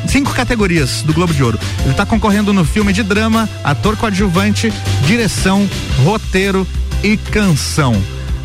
cinco 0.08 0.34
categorias 0.34 1.02
do 1.04 1.14
Globo 1.14 1.34
de 1.34 1.44
Ouro. 1.44 1.60
Ele 1.82 1.92
está 1.92 2.06
concorrendo 2.06 2.54
no 2.54 2.66
filme 2.66 2.94
de 2.94 3.04
drama, 3.04 3.50
ator 3.64 3.96
coadjuvante, 3.98 4.72
direção, 5.06 5.70
roteiro 6.04 6.68
e 7.04 7.18
canção. 7.18 8.02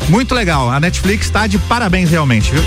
Muito 0.09 0.33
legal. 0.33 0.69
A 0.71 0.79
Netflix 0.79 1.25
está 1.25 1.47
de 1.47 1.57
parabéns 1.57 2.09
realmente, 2.09 2.51
viu? 2.51 2.63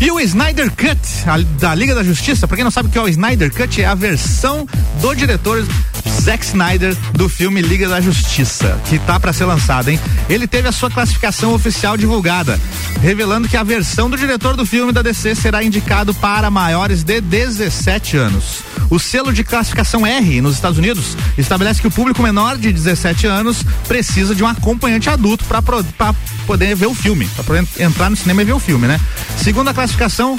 E 0.00 0.10
o 0.10 0.20
Snyder 0.20 0.70
Cut, 0.70 0.98
a, 1.26 1.38
da 1.58 1.74
Liga 1.74 1.94
da 1.94 2.02
Justiça, 2.02 2.46
pra 2.46 2.56
quem 2.56 2.64
não 2.64 2.70
sabe 2.70 2.88
o 2.88 2.92
que 2.92 2.98
é 2.98 3.00
o 3.00 3.08
Snyder 3.08 3.52
Cut, 3.52 3.80
é 3.80 3.86
a 3.86 3.94
versão 3.94 4.66
do 5.00 5.14
diretor 5.14 5.64
Zack 6.24 6.42
Snyder 6.46 6.96
do 7.12 7.28
filme 7.28 7.60
Liga 7.60 7.86
da 7.86 8.00
Justiça, 8.00 8.80
que 8.88 8.98
tá 8.98 9.20
para 9.20 9.30
ser 9.30 9.44
lançado, 9.44 9.90
hein? 9.90 10.00
Ele 10.26 10.46
teve 10.46 10.66
a 10.66 10.72
sua 10.72 10.90
classificação 10.90 11.52
oficial 11.52 11.98
divulgada, 11.98 12.58
revelando 13.02 13.46
que 13.46 13.58
a 13.58 13.62
versão 13.62 14.08
do 14.08 14.16
diretor 14.16 14.56
do 14.56 14.64
filme 14.64 14.90
da 14.90 15.02
DC 15.02 15.34
será 15.34 15.62
indicado 15.62 16.14
para 16.14 16.50
maiores 16.50 17.04
de 17.04 17.20
17 17.20 18.16
anos. 18.16 18.62
O 18.88 18.98
selo 18.98 19.34
de 19.34 19.44
classificação 19.44 20.06
R 20.06 20.40
nos 20.40 20.54
Estados 20.54 20.78
Unidos 20.78 21.14
estabelece 21.36 21.82
que 21.82 21.88
o 21.88 21.90
público 21.90 22.22
menor 22.22 22.56
de 22.56 22.72
17 22.72 23.26
anos 23.26 23.62
precisa 23.86 24.34
de 24.34 24.42
um 24.42 24.46
acompanhante 24.46 25.10
adulto 25.10 25.44
para 25.44 25.62
poder 26.46 26.74
ver 26.74 26.86
o 26.86 26.94
filme, 26.94 27.26
para 27.34 27.44
poder 27.44 27.68
entrar 27.78 28.08
no 28.08 28.16
cinema 28.16 28.40
e 28.40 28.44
ver 28.46 28.54
o 28.54 28.58
filme, 28.58 28.86
né? 28.86 28.98
Segundo 29.36 29.68
a 29.68 29.74
classificação, 29.74 30.38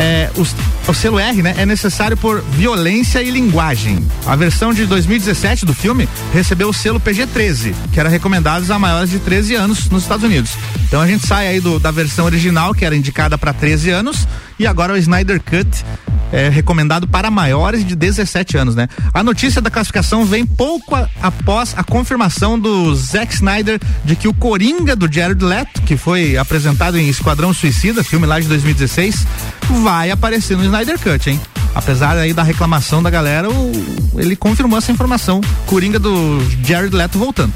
é, 0.00 0.30
o, 0.34 0.90
o, 0.90 0.94
selo 0.94 1.18
R, 1.18 1.42
né, 1.42 1.54
é 1.58 1.66
necessário 1.66 2.16
por 2.16 2.40
violência 2.40 3.22
e 3.22 3.30
linguagem. 3.30 4.02
A 4.26 4.34
versão 4.34 4.72
de 4.72 4.86
2017 4.86 5.66
do 5.66 5.74
filme 5.74 6.08
recebeu 6.32 6.70
o 6.70 6.72
selo 6.72 6.98
PG-13, 6.98 7.74
que 7.92 8.00
era 8.00 8.08
recomendado 8.08 8.70
a 8.72 8.78
maiores 8.78 9.10
de 9.10 9.18
13 9.18 9.54
anos 9.56 9.90
nos 9.90 10.04
Estados 10.04 10.24
Unidos. 10.24 10.52
Então 10.86 11.02
a 11.02 11.06
gente 11.06 11.26
sai 11.26 11.48
aí 11.48 11.60
do, 11.60 11.78
da 11.78 11.90
versão 11.90 12.24
original, 12.24 12.72
que 12.72 12.84
era 12.84 12.96
indicada 12.96 13.36
para 13.36 13.52
13 13.52 13.90
anos, 13.90 14.26
e 14.58 14.66
agora 14.66 14.94
o 14.94 14.96
Snyder 14.96 15.38
Cut 15.42 15.84
é, 16.32 16.48
recomendado 16.48 17.06
para 17.06 17.30
maiores 17.30 17.84
de 17.84 17.94
17 17.94 18.56
anos, 18.56 18.74
né? 18.74 18.88
A 19.12 19.22
notícia 19.22 19.60
da 19.60 19.70
classificação 19.70 20.24
vem 20.24 20.46
pouco 20.46 20.94
a, 20.94 21.08
após 21.22 21.74
a 21.76 21.82
confirmação 21.82 22.58
do 22.58 22.94
Zack 22.94 23.34
Snyder 23.34 23.80
de 24.04 24.16
que 24.16 24.28
o 24.28 24.34
Coringa 24.34 24.94
do 24.94 25.12
Jared 25.12 25.44
Leto, 25.44 25.82
que 25.82 25.96
foi 25.96 26.36
apresentado 26.36 26.98
em 26.98 27.08
Esquadrão 27.08 27.52
Suicida, 27.52 28.04
filme 28.04 28.26
lá 28.26 28.38
de 28.38 28.48
2016, 28.48 29.26
vai 29.82 30.10
aparecer 30.10 30.56
no 30.56 30.64
Snyder 30.64 30.98
Cut, 30.98 31.30
hein? 31.30 31.40
Apesar 31.74 32.16
aí 32.16 32.32
da 32.32 32.42
reclamação 32.42 33.02
da 33.02 33.10
galera, 33.10 33.48
o, 33.48 33.72
ele 34.16 34.34
confirmou 34.34 34.78
essa 34.78 34.90
informação. 34.90 35.40
Coringa 35.66 35.98
do 35.98 36.40
Jared 36.64 36.94
Leto 36.94 37.18
voltando. 37.18 37.52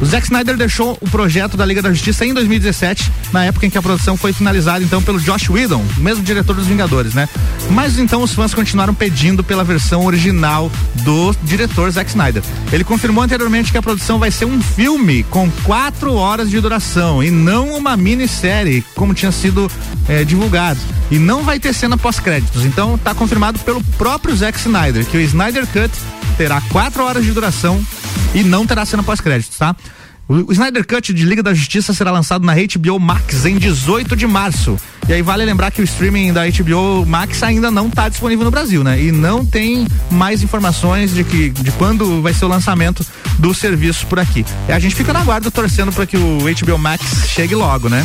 O 0.00 0.04
Zack 0.04 0.26
Snyder 0.26 0.58
deixou 0.58 0.96
o 1.00 1.08
projeto 1.08 1.56
da 1.56 1.64
Liga 1.64 1.80
da 1.80 1.90
Justiça 1.90 2.26
em 2.26 2.34
2017, 2.34 3.10
na 3.32 3.46
época 3.46 3.64
em 3.64 3.70
que 3.70 3.78
a 3.78 3.82
produção 3.82 4.14
foi 4.14 4.32
finalizada 4.32 4.84
então 4.84 5.00
pelo 5.00 5.18
Josh 5.18 5.48
Whedon, 5.48 5.82
mesmo 5.96 6.22
diretor 6.22 6.54
dos 6.54 6.66
Vingadores, 6.66 7.14
né? 7.14 7.26
Mas 7.70 7.98
então 7.98 8.22
os 8.22 8.34
fãs 8.34 8.52
continuaram 8.52 8.94
pedindo 8.94 9.42
pela 9.42 9.64
versão 9.64 10.04
original 10.04 10.70
do 10.96 11.34
diretor 11.42 11.90
Zack 11.90 12.10
Snyder. 12.10 12.42
Ele 12.70 12.84
confirmou 12.84 13.24
anteriormente 13.24 13.72
que 13.72 13.78
a 13.78 13.82
produção 13.82 14.18
vai 14.18 14.30
ser 14.30 14.44
um 14.44 14.60
filme 14.60 15.22
com 15.24 15.50
quatro 15.64 16.14
horas 16.14 16.50
de 16.50 16.60
duração 16.60 17.22
e 17.22 17.30
não 17.30 17.70
uma 17.70 17.96
minissérie, 17.96 18.84
como 18.94 19.14
tinha 19.14 19.32
sido 19.32 19.70
é, 20.08 20.24
divulgado. 20.24 20.78
E 21.10 21.18
não 21.18 21.42
vai 21.42 21.58
ter 21.58 21.72
cena 21.72 21.96
pós-créditos. 21.96 22.66
Então 22.66 22.98
tá 22.98 23.14
confirmado 23.14 23.58
pelo 23.60 23.82
próprio 23.96 24.36
Zack 24.36 24.58
Snyder 24.58 25.06
que 25.06 25.16
o 25.16 25.20
Snyder 25.20 25.66
Cut 25.66 25.90
terá 26.36 26.60
quatro 26.70 27.02
horas 27.02 27.24
de 27.24 27.32
duração 27.32 27.82
e 28.36 28.44
não 28.44 28.66
terá 28.66 28.84
cena 28.84 29.02
pós-créditos, 29.02 29.56
tá? 29.56 29.74
O, 30.28 30.52
Snyder 30.52 30.86
Cut 30.86 31.14
de 31.14 31.24
Liga 31.24 31.42
da 31.42 31.54
Justiça 31.54 31.94
será 31.94 32.10
lançado 32.10 32.44
na 32.44 32.54
HBO 32.54 33.00
Max 33.00 33.46
em 33.46 33.56
18 33.56 34.14
de 34.14 34.26
março. 34.26 34.76
E 35.08 35.12
aí 35.12 35.22
vale 35.22 35.44
lembrar 35.44 35.70
que 35.70 35.80
o 35.80 35.84
streaming 35.84 36.32
da 36.32 36.42
HBO 36.46 37.06
Max 37.06 37.42
ainda 37.42 37.70
não 37.70 37.86
está 37.86 38.08
disponível 38.08 38.44
no 38.44 38.50
Brasil, 38.50 38.84
né? 38.84 39.00
E 39.00 39.10
não 39.10 39.46
tem 39.46 39.86
mais 40.10 40.42
informações 40.42 41.14
de 41.14 41.24
que 41.24 41.48
de 41.48 41.70
quando 41.72 42.20
vai 42.20 42.34
ser 42.34 42.44
o 42.44 42.48
lançamento 42.48 43.06
do 43.38 43.54
serviço 43.54 44.06
por 44.06 44.18
aqui. 44.18 44.44
E 44.68 44.72
a 44.72 44.78
gente 44.78 44.94
fica 44.94 45.12
na 45.12 45.22
guarda 45.22 45.50
torcendo 45.50 45.92
para 45.92 46.04
que 46.04 46.16
o 46.16 46.38
HBO 46.40 46.76
Max 46.76 47.28
chegue 47.28 47.54
logo, 47.54 47.88
né? 47.88 48.04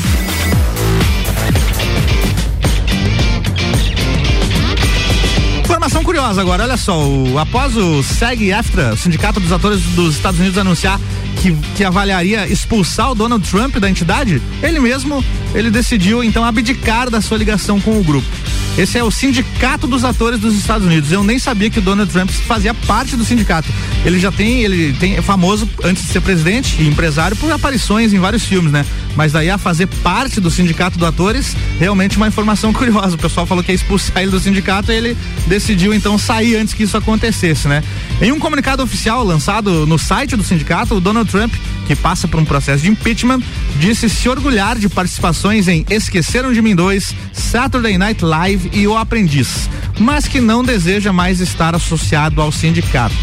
Informação 5.91 6.05
curiosa 6.05 6.39
agora, 6.39 6.63
olha 6.63 6.77
só, 6.77 7.05
o, 7.05 7.38
após 7.38 7.75
o 7.75 8.01
SAG-AFTRA, 8.01 8.93
o 8.93 8.98
Sindicato 8.98 9.41
dos 9.41 9.51
Atores 9.51 9.81
dos 9.93 10.15
Estados 10.15 10.39
Unidos 10.39 10.57
anunciar 10.57 10.98
que, 11.41 11.51
que 11.75 11.83
avaliaria 11.83 12.48
expulsar 12.48 13.12
o 13.12 13.15
Donald 13.15 13.45
Trump 13.45 13.75
da 13.75 13.89
entidade, 13.89 14.41
ele 14.63 14.79
mesmo 14.79 15.21
ele 15.53 15.69
decidiu 15.69 16.24
então 16.24 16.45
abdicar 16.45 17.10
da 17.10 17.19
sua 17.19 17.38
ligação 17.38 17.77
com 17.81 18.00
o 18.00 18.03
grupo. 18.05 18.25
Esse 18.77 18.98
é 18.98 19.03
o 19.03 19.12
Sindicato 19.12 19.86
dos 19.86 20.05
Atores 20.05 20.39
dos 20.39 20.55
Estados 20.55 20.88
Unidos. 20.88 21.12
Eu 21.12 21.25
nem 21.25 21.38
sabia 21.38 21.69
que 21.69 21.79
o 21.79 21.81
Donald 21.81 22.10
Trump 22.10 22.29
fazia 22.29 22.74
parte 22.74 23.17
do 23.17 23.25
sindicato. 23.25 23.67
Ele 24.03 24.20
já 24.20 24.31
tem, 24.31 24.63
ele 24.63 24.93
tem 24.93 25.15
é 25.15 25.22
famoso 25.22 25.70
antes 25.84 26.03
de 26.03 26.10
ser 26.10 26.22
presidente 26.22 26.81
e 26.81 26.88
empresário 26.88 27.38
por 27.38 27.51
aparições 27.51 28.13
em 28.13 28.20
vários 28.20 28.43
filmes, 28.43 28.72
né? 28.72 28.84
Mas 29.15 29.31
daí 29.31 29.50
a 29.50 29.58
fazer 29.58 29.88
parte 29.88 30.39
do 30.39 30.50
Sindicato 30.50 30.98
dos 30.98 31.08
Atores, 31.08 31.55
realmente 31.79 32.17
uma 32.17 32.27
informação 32.27 32.74
curiosa. 32.74 33.15
O 33.15 33.20
pessoal 33.20 33.46
falou 33.46 33.63
que 33.63 33.72
ia 33.72 33.75
expulsar 33.75 34.24
ele 34.24 34.31
do 34.31 34.39
sindicato 34.39 34.91
e 34.91 34.96
ele 34.96 35.17
decidiu 35.46 35.93
então 35.93 36.17
sair 36.17 36.55
antes 36.55 36.74
que 36.74 36.84
isso 36.84 36.98
acontecesse, 36.98 37.67
né? 37.67 37.84
Em 38.22 38.31
um 38.31 38.39
comunicado 38.39 38.81
oficial 38.81 39.24
lançado 39.24 39.86
no 39.86 40.00
site 40.00 40.36
do 40.36 40.43
sindicato, 40.43 40.96
o 40.96 41.00
Donald 41.00 41.29
Trump, 41.29 41.53
que 41.86 41.96
passa 41.96 42.27
por 42.27 42.39
um 42.39 42.46
processo 42.46 42.84
de 42.84 42.89
impeachment, 42.89 43.41
disse 43.79 44.10
se 44.10 44.27
orgulhar 44.27 44.79
de 44.79 44.89
participações 44.89 45.67
em 45.67 45.86
Esqueceram 45.89 46.51
de 46.51 46.62
Mim 46.62 46.75
2, 46.75 47.15
Saturday 47.34 47.98
Night 47.98 48.24
Live 48.24 48.72
e 48.74 48.88
O 48.88 48.98
Aprendiz, 48.98 49.70
mas 50.00 50.27
que 50.27 50.41
não 50.41 50.63
deseja 50.63 51.13
mais 51.13 51.39
estar 51.39 51.75
associado 51.75 52.41
ao 52.41 52.51
sindicato. 52.51 53.15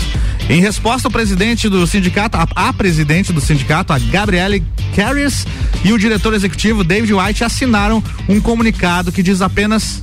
Em 0.49 0.61
resposta, 0.61 1.09
o 1.09 1.11
presidente 1.11 1.69
do 1.69 1.87
sindicato, 1.87 2.39
a, 2.39 2.49
a 2.55 2.73
presidente 2.73 3.33
do 3.35 3.41
sindicato, 3.41 3.93
a 3.93 3.99
Gabriele 3.99 4.65
Carriers, 4.97 5.47
e 5.85 5.93
o 5.93 5.99
diretor 5.99 6.33
executivo 6.33 6.83
David 6.83 7.13
White 7.13 7.45
assinaram 7.45 8.03
um 8.27 8.41
comunicado 8.41 9.13
que 9.13 9.23
diz 9.23 9.43
apenas, 9.43 10.03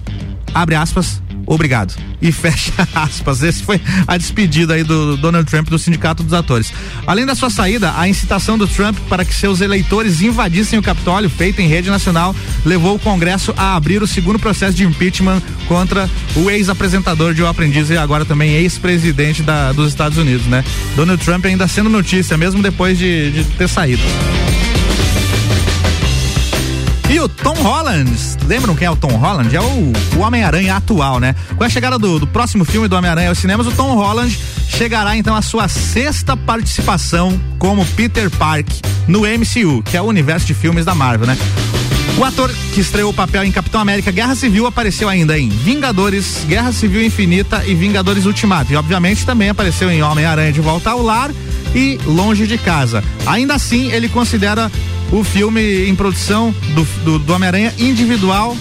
abre 0.53 0.75
aspas, 0.75 1.19
obrigado. 1.45 1.95
E 2.21 2.31
fecha 2.31 2.73
aspas. 2.93 3.43
Esse 3.43 3.63
foi 3.63 3.81
a 4.07 4.17
despedida 4.17 4.73
aí 4.73 4.83
do 4.83 5.17
Donald 5.17 5.49
Trump 5.49 5.69
do 5.69 5.77
Sindicato 5.77 6.23
dos 6.23 6.33
Atores. 6.33 6.73
Além 7.05 7.25
da 7.25 7.35
sua 7.35 7.49
saída, 7.49 7.93
a 7.97 8.07
incitação 8.07 8.57
do 8.57 8.67
Trump 8.67 8.97
para 9.09 9.23
que 9.23 9.33
seus 9.33 9.61
eleitores 9.61 10.21
invadissem 10.21 10.79
o 10.79 10.83
Capitólio, 10.83 11.29
feita 11.29 11.61
em 11.61 11.67
rede 11.67 11.89
nacional, 11.89 12.35
levou 12.65 12.95
o 12.95 12.99
Congresso 12.99 13.53
a 13.57 13.75
abrir 13.75 14.01
o 14.01 14.07
segundo 14.07 14.39
processo 14.39 14.75
de 14.75 14.83
impeachment 14.83 15.41
contra 15.67 16.09
o 16.35 16.49
ex-apresentador 16.49 17.33
de 17.33 17.41
O 17.41 17.47
Aprendiz 17.47 17.89
e 17.89 17.97
agora 17.97 18.25
também 18.25 18.53
ex-presidente 18.53 19.43
dos 19.75 19.89
Estados 19.89 20.17
Unidos, 20.17 20.45
né? 20.47 20.63
Donald 20.95 21.23
Trump 21.23 21.45
ainda 21.45 21.67
sendo 21.67 21.89
notícia, 21.89 22.37
mesmo 22.37 22.61
depois 22.61 22.97
de, 22.97 23.31
de 23.31 23.43
ter 23.43 23.67
saído. 23.67 24.03
E 27.07 27.19
o 27.19 27.29
Tom 27.29 27.53
Holland, 27.53 28.11
lembram 28.47 28.75
quem 28.75 28.87
é 28.87 28.91
o 28.91 28.95
Tom 28.95 29.15
Holland? 29.15 29.55
É 29.55 29.61
o, 29.61 29.93
o 30.15 30.19
Homem-Aranha 30.19 30.75
atual, 30.75 31.19
né? 31.19 31.35
Com 31.55 31.63
a 31.63 31.69
chegada 31.69 31.99
do, 31.99 32.19
do 32.19 32.25
próximo 32.25 32.65
filme 32.65 32.87
do 32.87 32.95
Homem-Aranha 32.95 33.29
aos 33.29 33.37
cinemas, 33.37 33.67
o 33.67 33.71
Tom 33.71 33.93
Holland 33.93 34.35
chegará 34.67 35.15
então 35.15 35.35
à 35.35 35.41
sua 35.41 35.67
sexta 35.67 36.35
participação 36.35 37.39
como 37.59 37.85
Peter 37.85 38.29
Park 38.31 38.67
no 39.07 39.21
MCU, 39.21 39.83
que 39.83 39.95
é 39.95 40.01
o 40.01 40.05
universo 40.05 40.47
de 40.47 40.55
filmes 40.55 40.83
da 40.83 40.95
Marvel, 40.95 41.27
né? 41.27 41.37
O 42.17 42.23
ator 42.23 42.49
que 42.73 42.79
estreou 42.79 43.11
o 43.11 43.13
papel 43.13 43.43
em 43.43 43.51
Capitão 43.51 43.81
América 43.81 44.09
Guerra 44.09 44.35
Civil 44.35 44.65
apareceu 44.65 45.09
ainda 45.09 45.37
em 45.37 45.49
Vingadores, 45.49 46.45
Guerra 46.47 46.71
Civil 46.71 47.03
Infinita 47.03 47.63
e 47.67 47.75
Vingadores 47.75 48.25
Ultimato. 48.25 48.71
E 48.71 48.75
obviamente 48.75 49.25
também 49.25 49.49
apareceu 49.49 49.91
em 49.91 50.01
Homem-Aranha 50.01 50.51
de 50.51 50.61
Volta 50.61 50.91
ao 50.91 51.01
Lar 51.01 51.29
e 51.75 51.99
Longe 52.05 52.47
de 52.47 52.57
Casa. 52.57 53.03
Ainda 53.25 53.53
assim, 53.53 53.91
ele 53.91 54.07
considera 54.07 54.71
o 55.11 55.23
filme 55.23 55.87
em 55.87 55.95
produção 55.95 56.53
do, 56.73 56.83
do, 57.03 57.19
do 57.19 57.33
Homem-Aranha 57.33 57.73
individual 57.77 58.55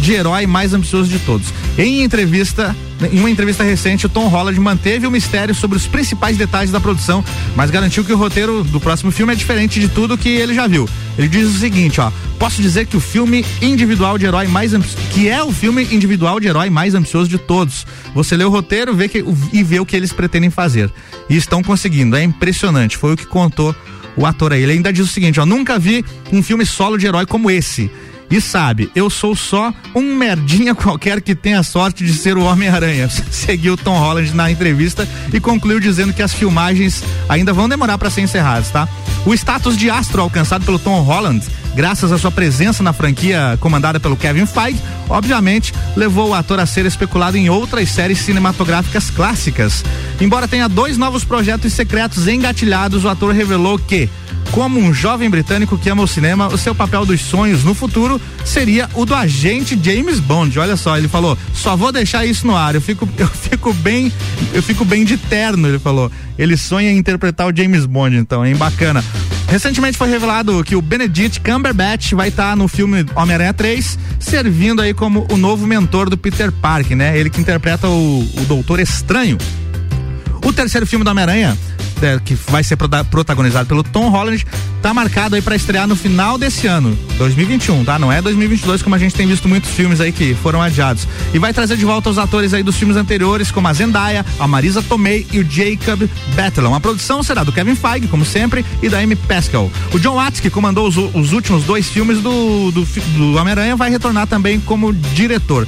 de 0.00 0.12
herói 0.12 0.46
mais 0.46 0.72
ambicioso 0.72 1.10
de 1.10 1.18
todos. 1.20 1.52
Em 1.78 2.02
entrevista, 2.02 2.74
em 3.12 3.20
uma 3.20 3.30
entrevista 3.30 3.62
recente, 3.62 4.06
o 4.06 4.08
Tom 4.08 4.28
Holland 4.28 4.58
manteve 4.58 5.06
o 5.06 5.10
mistério 5.10 5.54
sobre 5.54 5.76
os 5.76 5.86
principais 5.86 6.36
detalhes 6.36 6.70
da 6.70 6.80
produção, 6.80 7.24
mas 7.54 7.70
garantiu 7.70 8.04
que 8.04 8.12
o 8.12 8.16
roteiro 8.16 8.64
do 8.64 8.80
próximo 8.80 9.10
filme 9.10 9.32
é 9.32 9.36
diferente 9.36 9.78
de 9.78 9.88
tudo 9.88 10.18
que 10.18 10.28
ele 10.28 10.54
já 10.54 10.66
viu. 10.66 10.88
Ele 11.18 11.28
diz 11.28 11.48
o 11.48 11.58
seguinte, 11.58 12.00
ó: 12.00 12.10
"Posso 12.38 12.62
dizer 12.62 12.86
que 12.86 12.96
o 12.96 13.00
filme 13.00 13.44
individual 13.60 14.16
de 14.16 14.26
herói 14.26 14.46
mais 14.46 14.72
que 15.12 15.28
é 15.28 15.42
o 15.42 15.52
filme 15.52 15.86
individual 15.90 16.40
de 16.40 16.48
herói 16.48 16.70
mais 16.70 16.94
ambicioso 16.94 17.28
de 17.28 17.38
todos. 17.38 17.86
Você 18.14 18.36
lê 18.36 18.44
o 18.44 18.50
roteiro, 18.50 18.94
vê 18.94 19.08
que 19.08 19.24
e 19.52 19.62
vê 19.62 19.80
o 19.80 19.86
que 19.86 19.96
eles 19.96 20.12
pretendem 20.12 20.50
fazer. 20.50 20.90
E 21.28 21.36
estão 21.36 21.62
conseguindo. 21.62 22.16
É 22.16 22.22
impressionante. 22.22 22.96
Foi 22.96 23.14
o 23.14 23.16
que 23.16 23.26
contou 23.26 23.74
o 24.16 24.26
ator 24.26 24.52
aí. 24.52 24.62
Ele 24.62 24.72
ainda 24.72 24.92
diz 24.92 25.04
o 25.04 25.12
seguinte, 25.12 25.40
ó, 25.40 25.46
nunca 25.46 25.78
vi 25.78 26.04
um 26.32 26.42
filme 26.42 26.64
solo 26.66 26.98
de 26.98 27.06
herói 27.06 27.26
como 27.26 27.50
esse. 27.50 27.90
E 28.30 28.40
sabe, 28.40 28.88
eu 28.94 29.10
sou 29.10 29.34
só 29.34 29.74
um 29.92 30.14
merdinha 30.14 30.72
qualquer 30.72 31.20
que 31.20 31.34
tenha 31.34 31.64
sorte 31.64 32.04
de 32.04 32.14
ser 32.14 32.36
o 32.36 32.44
Homem-Aranha. 32.44 33.08
Seguiu 33.28 33.76
Tom 33.76 33.98
Holland 33.98 34.32
na 34.36 34.48
entrevista 34.48 35.08
e 35.32 35.40
concluiu 35.40 35.80
dizendo 35.80 36.12
que 36.12 36.22
as 36.22 36.32
filmagens 36.32 37.02
ainda 37.28 37.52
vão 37.52 37.68
demorar 37.68 37.98
para 37.98 38.08
ser 38.08 38.20
encerradas, 38.20 38.70
tá? 38.70 38.88
O 39.26 39.34
status 39.34 39.76
de 39.76 39.90
astro 39.90 40.22
alcançado 40.22 40.64
pelo 40.64 40.78
Tom 40.78 41.00
Holland, 41.00 41.44
graças 41.74 42.12
à 42.12 42.18
sua 42.18 42.30
presença 42.30 42.82
na 42.82 42.92
franquia 42.92 43.56
comandada 43.60 44.00
pelo 44.00 44.16
Kevin 44.16 44.46
Feige, 44.46 44.80
obviamente 45.08 45.72
levou 45.96 46.30
o 46.30 46.34
ator 46.34 46.60
a 46.60 46.66
ser 46.66 46.86
especulado 46.86 47.36
em 47.36 47.48
outras 47.48 47.88
séries 47.90 48.18
cinematográficas 48.18 49.10
clássicas. 49.10 49.84
Embora 50.20 50.48
tenha 50.48 50.68
dois 50.68 50.96
novos 50.96 51.24
projetos 51.24 51.72
secretos 51.72 52.26
engatilhados, 52.28 53.04
o 53.04 53.08
ator 53.08 53.34
revelou 53.34 53.78
que 53.78 54.08
como 54.50 54.80
um 54.80 54.92
jovem 54.92 55.30
britânico 55.30 55.78
que 55.78 55.88
ama 55.88 56.02
o 56.02 56.08
cinema, 56.08 56.48
o 56.48 56.58
seu 56.58 56.74
papel 56.74 57.06
dos 57.06 57.20
sonhos 57.20 57.62
no 57.62 57.72
futuro 57.72 58.20
seria 58.44 58.88
o 58.94 59.06
do 59.06 59.14
agente 59.14 59.78
James 59.80 60.18
Bond. 60.18 60.58
Olha 60.58 60.76
só, 60.76 60.96
ele 60.96 61.08
falou: 61.08 61.38
"Só 61.54 61.76
vou 61.76 61.92
deixar 61.92 62.26
isso 62.26 62.46
no 62.46 62.56
ar. 62.56 62.74
Eu 62.74 62.80
fico 62.80 63.08
eu 63.16 63.28
fico 63.28 63.72
bem, 63.74 64.12
eu 64.52 64.62
fico 64.62 64.84
bem 64.84 65.04
de 65.04 65.16
terno", 65.16 65.68
ele 65.68 65.78
falou. 65.78 66.10
Ele 66.36 66.56
sonha 66.56 66.90
em 66.90 66.96
interpretar 66.96 67.46
o 67.46 67.56
James 67.56 67.86
Bond, 67.86 68.16
então, 68.16 68.44
hein, 68.44 68.56
bacana. 68.56 69.04
Recentemente 69.50 69.98
foi 69.98 70.08
revelado 70.08 70.62
que 70.62 70.76
o 70.76 70.80
Benedict 70.80 71.40
Cumberbatch 71.40 72.12
vai 72.12 72.28
estar 72.28 72.50
tá 72.50 72.56
no 72.56 72.68
filme 72.68 73.04
Homem-Aranha 73.16 73.52
3, 73.52 73.98
servindo 74.20 74.80
aí 74.80 74.94
como 74.94 75.26
o 75.28 75.36
novo 75.36 75.66
mentor 75.66 76.08
do 76.08 76.16
Peter 76.16 76.52
Parker, 76.52 76.96
né? 76.96 77.18
Ele 77.18 77.28
que 77.28 77.40
interpreta 77.40 77.88
o, 77.88 78.20
o 78.20 78.44
Doutor 78.46 78.78
Estranho. 78.78 79.36
O 80.44 80.52
terceiro 80.52 80.86
filme 80.86 81.04
do 81.04 81.10
Homem-Aranha 81.10 81.58
é, 82.02 82.18
que 82.24 82.34
vai 82.34 82.62
ser 82.62 82.76
protagonizado 82.76 83.66
pelo 83.66 83.82
Tom 83.82 84.08
Holland, 84.08 84.46
tá 84.82 84.92
marcado 84.94 85.34
aí 85.34 85.42
para 85.42 85.54
estrear 85.54 85.86
no 85.86 85.96
final 85.96 86.38
desse 86.38 86.66
ano, 86.66 86.98
2021, 87.18 87.84
tá? 87.84 87.98
Não 87.98 88.10
é 88.10 88.20
2022 88.22 88.82
como 88.82 88.94
a 88.94 88.98
gente 88.98 89.14
tem 89.14 89.26
visto 89.26 89.48
muitos 89.48 89.70
filmes 89.70 90.00
aí 90.00 90.12
que 90.12 90.34
foram 90.34 90.62
adiados. 90.62 91.06
E 91.32 91.38
vai 91.38 91.52
trazer 91.52 91.76
de 91.76 91.84
volta 91.84 92.10
os 92.10 92.18
atores 92.18 92.54
aí 92.54 92.62
dos 92.62 92.76
filmes 92.76 92.96
anteriores, 92.96 93.50
como 93.50 93.68
a 93.68 93.72
Zendaya, 93.72 94.24
a 94.38 94.46
Marisa 94.46 94.82
Tomei 94.82 95.26
e 95.32 95.38
o 95.38 95.48
Jacob 95.48 96.08
Batalon. 96.34 96.74
A 96.74 96.80
produção 96.80 97.22
será 97.22 97.44
do 97.44 97.52
Kevin 97.52 97.74
Feige, 97.74 98.08
como 98.08 98.24
sempre, 98.24 98.64
e 98.82 98.88
da 98.88 98.98
Amy 98.98 99.16
Pascal. 99.16 99.70
O 99.92 99.98
John 99.98 100.14
Watts, 100.14 100.40
que 100.40 100.50
comandou 100.50 100.88
os, 100.88 100.96
os 100.96 101.32
últimos 101.32 101.64
dois 101.64 101.88
filmes 101.88 102.20
do, 102.20 102.70
do, 102.70 102.84
do 102.84 103.34
Homem-Aranha, 103.36 103.76
vai 103.76 103.90
retornar 103.90 104.26
também 104.26 104.58
como 104.60 104.92
diretor. 104.92 105.66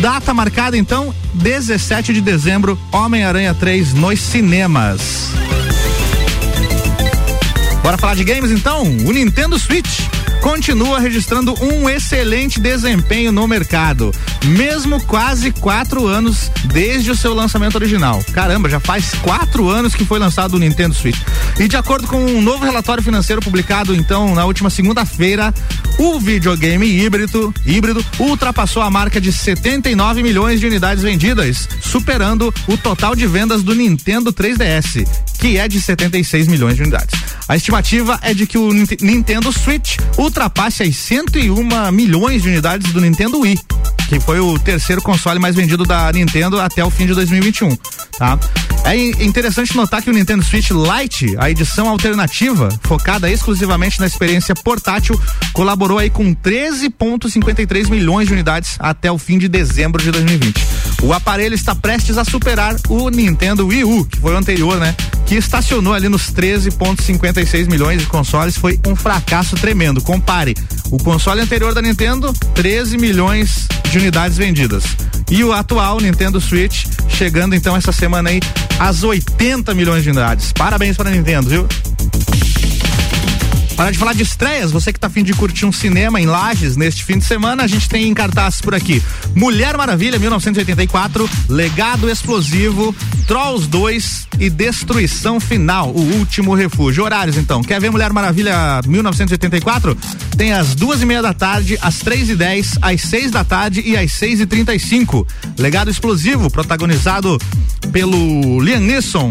Data 0.00 0.32
marcada 0.32 0.76
então, 0.76 1.14
17 1.34 2.12
de 2.12 2.20
dezembro, 2.20 2.78
Homem-Aranha 2.92 3.54
3 3.54 3.94
nos 3.94 4.20
cinemas. 4.20 5.32
Bora 7.82 7.96
falar 7.96 8.14
de 8.14 8.24
games 8.24 8.50
então? 8.50 8.82
O 8.82 9.12
Nintendo 9.12 9.58
Switch 9.58 10.00
continua 10.40 11.00
registrando 11.00 11.54
um 11.62 11.88
excelente 11.88 12.60
desempenho 12.60 13.30
no 13.32 13.46
mercado, 13.46 14.10
mesmo 14.44 15.00
quase 15.04 15.50
quatro 15.50 16.06
anos 16.06 16.50
desde 16.64 17.10
o 17.10 17.16
seu 17.16 17.34
lançamento 17.34 17.76
original. 17.76 18.22
Caramba, 18.32 18.68
já 18.68 18.80
faz 18.80 19.12
quatro 19.22 19.68
anos 19.68 19.94
que 19.94 20.04
foi 20.04 20.18
lançado 20.18 20.54
o 20.54 20.58
Nintendo 20.58 20.94
Switch. 20.94 21.18
E 21.58 21.68
de 21.68 21.76
acordo 21.76 22.06
com 22.06 22.22
um 22.24 22.40
novo 22.40 22.64
relatório 22.64 23.02
financeiro 23.02 23.42
publicado 23.42 23.94
então 23.94 24.34
na 24.34 24.44
última 24.44 24.70
segunda-feira, 24.70 25.52
o 25.98 26.18
videogame 26.18 26.86
híbrido, 26.86 27.52
híbrido 27.66 28.04
ultrapassou 28.18 28.82
a 28.82 28.90
marca 28.90 29.20
de 29.20 29.32
79 29.32 30.22
milhões 30.22 30.60
de 30.60 30.66
unidades 30.66 31.02
vendidas, 31.02 31.68
superando 31.80 32.52
o 32.66 32.76
total 32.76 33.14
de 33.14 33.26
vendas 33.26 33.62
do 33.62 33.74
Nintendo 33.74 34.32
3DS, 34.32 35.06
que 35.38 35.58
é 35.58 35.68
de 35.68 35.80
76 35.80 36.48
milhões 36.48 36.76
de 36.76 36.82
unidades. 36.82 37.29
A 37.50 37.56
estimativa 37.56 38.16
é 38.22 38.32
de 38.32 38.46
que 38.46 38.56
o 38.56 38.72
Nintendo 38.72 39.52
Switch 39.52 39.96
ultrapasse 40.16 40.84
as 40.84 40.96
101 40.96 41.90
milhões 41.90 42.44
de 42.44 42.48
unidades 42.48 42.92
do 42.92 43.00
Nintendo 43.00 43.40
Wii, 43.40 43.58
que 44.08 44.20
foi 44.20 44.38
o 44.38 44.56
terceiro 44.56 45.02
console 45.02 45.40
mais 45.40 45.56
vendido 45.56 45.84
da 45.84 46.12
Nintendo 46.12 46.60
até 46.60 46.84
o 46.84 46.90
fim 46.90 47.06
de 47.06 47.14
2021, 47.14 47.74
tá? 48.16 48.38
É 48.84 48.96
interessante 49.24 49.76
notar 49.76 50.00
que 50.00 50.08
o 50.08 50.12
Nintendo 50.12 50.44
Switch 50.44 50.70
Lite, 50.70 51.34
a 51.38 51.50
edição 51.50 51.88
alternativa, 51.88 52.68
focada 52.82 53.28
exclusivamente 53.28 53.98
na 53.98 54.06
experiência 54.06 54.54
portátil, 54.54 55.20
colaborou 55.52 55.98
aí 55.98 56.08
com 56.08 56.32
13,53 56.32 57.90
milhões 57.90 58.28
de 58.28 58.32
unidades 58.32 58.76
até 58.78 59.10
o 59.10 59.18
fim 59.18 59.38
de 59.38 59.48
dezembro 59.48 60.00
de 60.00 60.12
2020. 60.12 60.79
O 61.02 61.12
aparelho 61.12 61.54
está 61.54 61.74
prestes 61.74 62.18
a 62.18 62.24
superar 62.24 62.76
o 62.88 63.08
Nintendo 63.08 63.66
Wii 63.66 63.84
U, 63.84 64.04
que 64.04 64.18
foi 64.18 64.34
o 64.34 64.36
anterior, 64.36 64.78
né? 64.78 64.94
Que 65.26 65.34
estacionou 65.36 65.94
ali 65.94 66.08
nos 66.08 66.32
13,56 66.32 67.68
milhões 67.68 68.00
de 68.00 68.06
consoles. 68.06 68.56
Foi 68.56 68.78
um 68.86 68.94
fracasso 68.94 69.56
tremendo. 69.56 70.00
Compare. 70.00 70.54
O 70.90 70.98
console 70.98 71.40
anterior 71.40 71.72
da 71.72 71.80
Nintendo, 71.80 72.32
13 72.54 72.98
milhões 72.98 73.68
de 73.90 73.98
unidades 73.98 74.36
vendidas. 74.36 74.84
E 75.30 75.44
o 75.44 75.52
atual 75.52 76.00
Nintendo 76.00 76.40
Switch, 76.40 76.86
chegando 77.08 77.54
então 77.54 77.76
essa 77.76 77.92
semana 77.92 78.30
aí 78.30 78.40
às 78.78 79.02
80 79.02 79.72
milhões 79.74 80.02
de 80.02 80.10
unidades. 80.10 80.52
Parabéns 80.52 80.96
para 80.96 81.08
a 81.08 81.12
Nintendo, 81.12 81.48
viu? 81.48 81.68
Para 83.80 83.92
de 83.92 83.96
falar 83.96 84.12
de 84.12 84.22
estreias, 84.22 84.70
você 84.70 84.92
que 84.92 85.00
tá 85.00 85.06
afim 85.06 85.24
de 85.24 85.32
curtir 85.32 85.64
um 85.64 85.72
cinema 85.72 86.20
em 86.20 86.26
Lages 86.26 86.76
neste 86.76 87.02
fim 87.02 87.16
de 87.16 87.24
semana, 87.24 87.62
a 87.62 87.66
gente 87.66 87.88
tem 87.88 88.06
em 88.06 88.12
cartaz 88.12 88.60
por 88.60 88.74
aqui 88.74 89.02
Mulher 89.34 89.74
Maravilha 89.74 90.18
1984, 90.18 91.26
Legado 91.48 92.10
Explosivo, 92.10 92.94
Trolls 93.26 93.66
2 93.66 94.28
e 94.38 94.50
Destruição 94.50 95.40
Final, 95.40 95.92
o 95.92 96.00
último 96.18 96.54
refúgio. 96.54 97.04
Horários 97.04 97.38
então, 97.38 97.62
quer 97.62 97.80
ver 97.80 97.90
Mulher 97.90 98.12
Maravilha 98.12 98.82
1984? 98.86 99.96
Tem 100.36 100.52
às 100.52 100.74
duas 100.74 101.00
e 101.00 101.06
meia 101.06 101.22
da 101.22 101.32
tarde, 101.32 101.78
às 101.80 102.00
três 102.00 102.28
e 102.28 102.36
dez, 102.36 102.74
às 102.82 103.00
seis 103.00 103.30
da 103.30 103.44
tarde 103.44 103.82
e 103.82 103.96
às 103.96 104.12
seis 104.12 104.40
e 104.40 104.46
trinta 104.46 104.74
e 104.74 104.78
cinco. 104.78 105.26
Legado 105.56 105.90
Explosivo, 105.90 106.50
protagonizado 106.50 107.38
pelo 107.90 108.60
Liam 108.60 108.80
Neeson, 108.80 109.30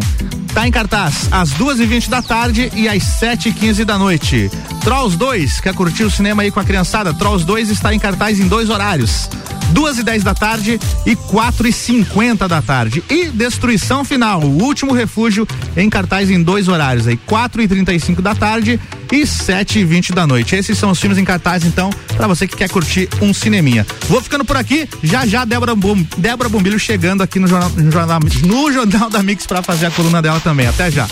tá 0.54 0.68
em 0.68 0.72
cartaz 0.72 1.28
às 1.32 1.52
duas 1.52 1.80
e 1.80 1.86
vinte 1.86 2.10
da 2.10 2.22
tarde 2.22 2.72
e 2.76 2.88
às 2.88 3.04
sete 3.04 3.50
e 3.50 3.54
quinze 3.54 3.86
da 3.86 3.98
noite. 3.98 4.50
Trolls 4.82 5.18
2, 5.18 5.60
quer 5.60 5.74
curtir 5.74 6.04
o 6.04 6.12
cinema 6.12 6.42
aí 6.42 6.52
com 6.52 6.60
a 6.60 6.64
criançada? 6.64 7.14
Trolls 7.14 7.46
2 7.46 7.70
está 7.70 7.94
em 7.94 8.00
cartaz 8.00 8.40
em 8.40 8.48
dois 8.48 8.70
horários 8.70 9.30
duas 9.72 9.98
e 9.98 10.04
dez 10.04 10.24
da 10.24 10.34
tarde 10.34 10.80
e 11.06 11.16
quatro 11.16 11.68
e 11.68 11.74
cinquenta 11.74 12.48
da 12.48 12.62
tarde. 12.62 13.04
E 13.10 13.26
Destruição 13.26 14.04
Final, 14.04 14.42
o 14.42 14.64
último 14.64 14.94
refúgio 14.94 15.48
em 15.76 15.90
cartaz 15.90 16.30
em 16.30 16.42
dois 16.42 16.68
horários 16.68 17.08
aí, 17.08 17.18
quatro 17.18 17.62
e 17.62 17.68
trinta 17.68 17.94
e 17.94 18.00
cinco 18.00 18.22
da 18.22 18.36
tarde 18.36 18.80
e 19.12 19.26
sete 19.26 19.80
e 19.80 19.86
vinte 19.86 20.12
da 20.12 20.28
noite. 20.28 20.56
Esses 20.56 20.78
são 20.78 20.92
os 20.92 21.00
filmes 21.00 21.18
em 21.18 21.26
cartaz, 21.26 21.64
então, 21.64 21.90
para 22.16 22.28
você 22.28 22.48
que 22.48 22.56
quer 22.56 22.70
curtir 22.70 23.10
um 23.22 23.34
cineminha. 23.34 23.86
Vou 24.08 24.22
ficando 24.22 24.46
por 24.46 24.58
aqui, 24.58 24.88
já 25.02 25.26
já 25.26 25.46
Débora, 25.46 25.76
Bom, 25.76 25.96
Débora 26.18 26.50
Bombilho 26.50 26.80
chegando 26.80 27.24
aqui 27.24 27.40
no 27.40 27.48
jornal, 27.48 27.70
no 27.72 27.92
jornal, 27.92 28.20
no 28.46 28.72
jornal 28.72 29.10
da 29.10 29.24
Mix 29.24 29.46
para 29.46 29.64
fazer 29.64 29.88
a 29.88 29.92
coluna 29.92 30.22
dela 30.22 30.40
também. 30.40 30.68
Até 30.68 30.92
já. 30.92 31.08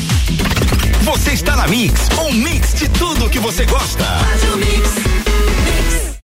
Você 1.01 1.31
está 1.31 1.55
na 1.55 1.67
Mix, 1.67 2.09
um 2.19 2.33
mix 2.33 2.73
de 2.73 2.89
tudo 2.89 3.29
que 3.29 3.39
você 3.39 3.65
gosta. 3.65 4.03
Faz 4.03 4.43
o 4.53 4.57
mix. 4.57 5.56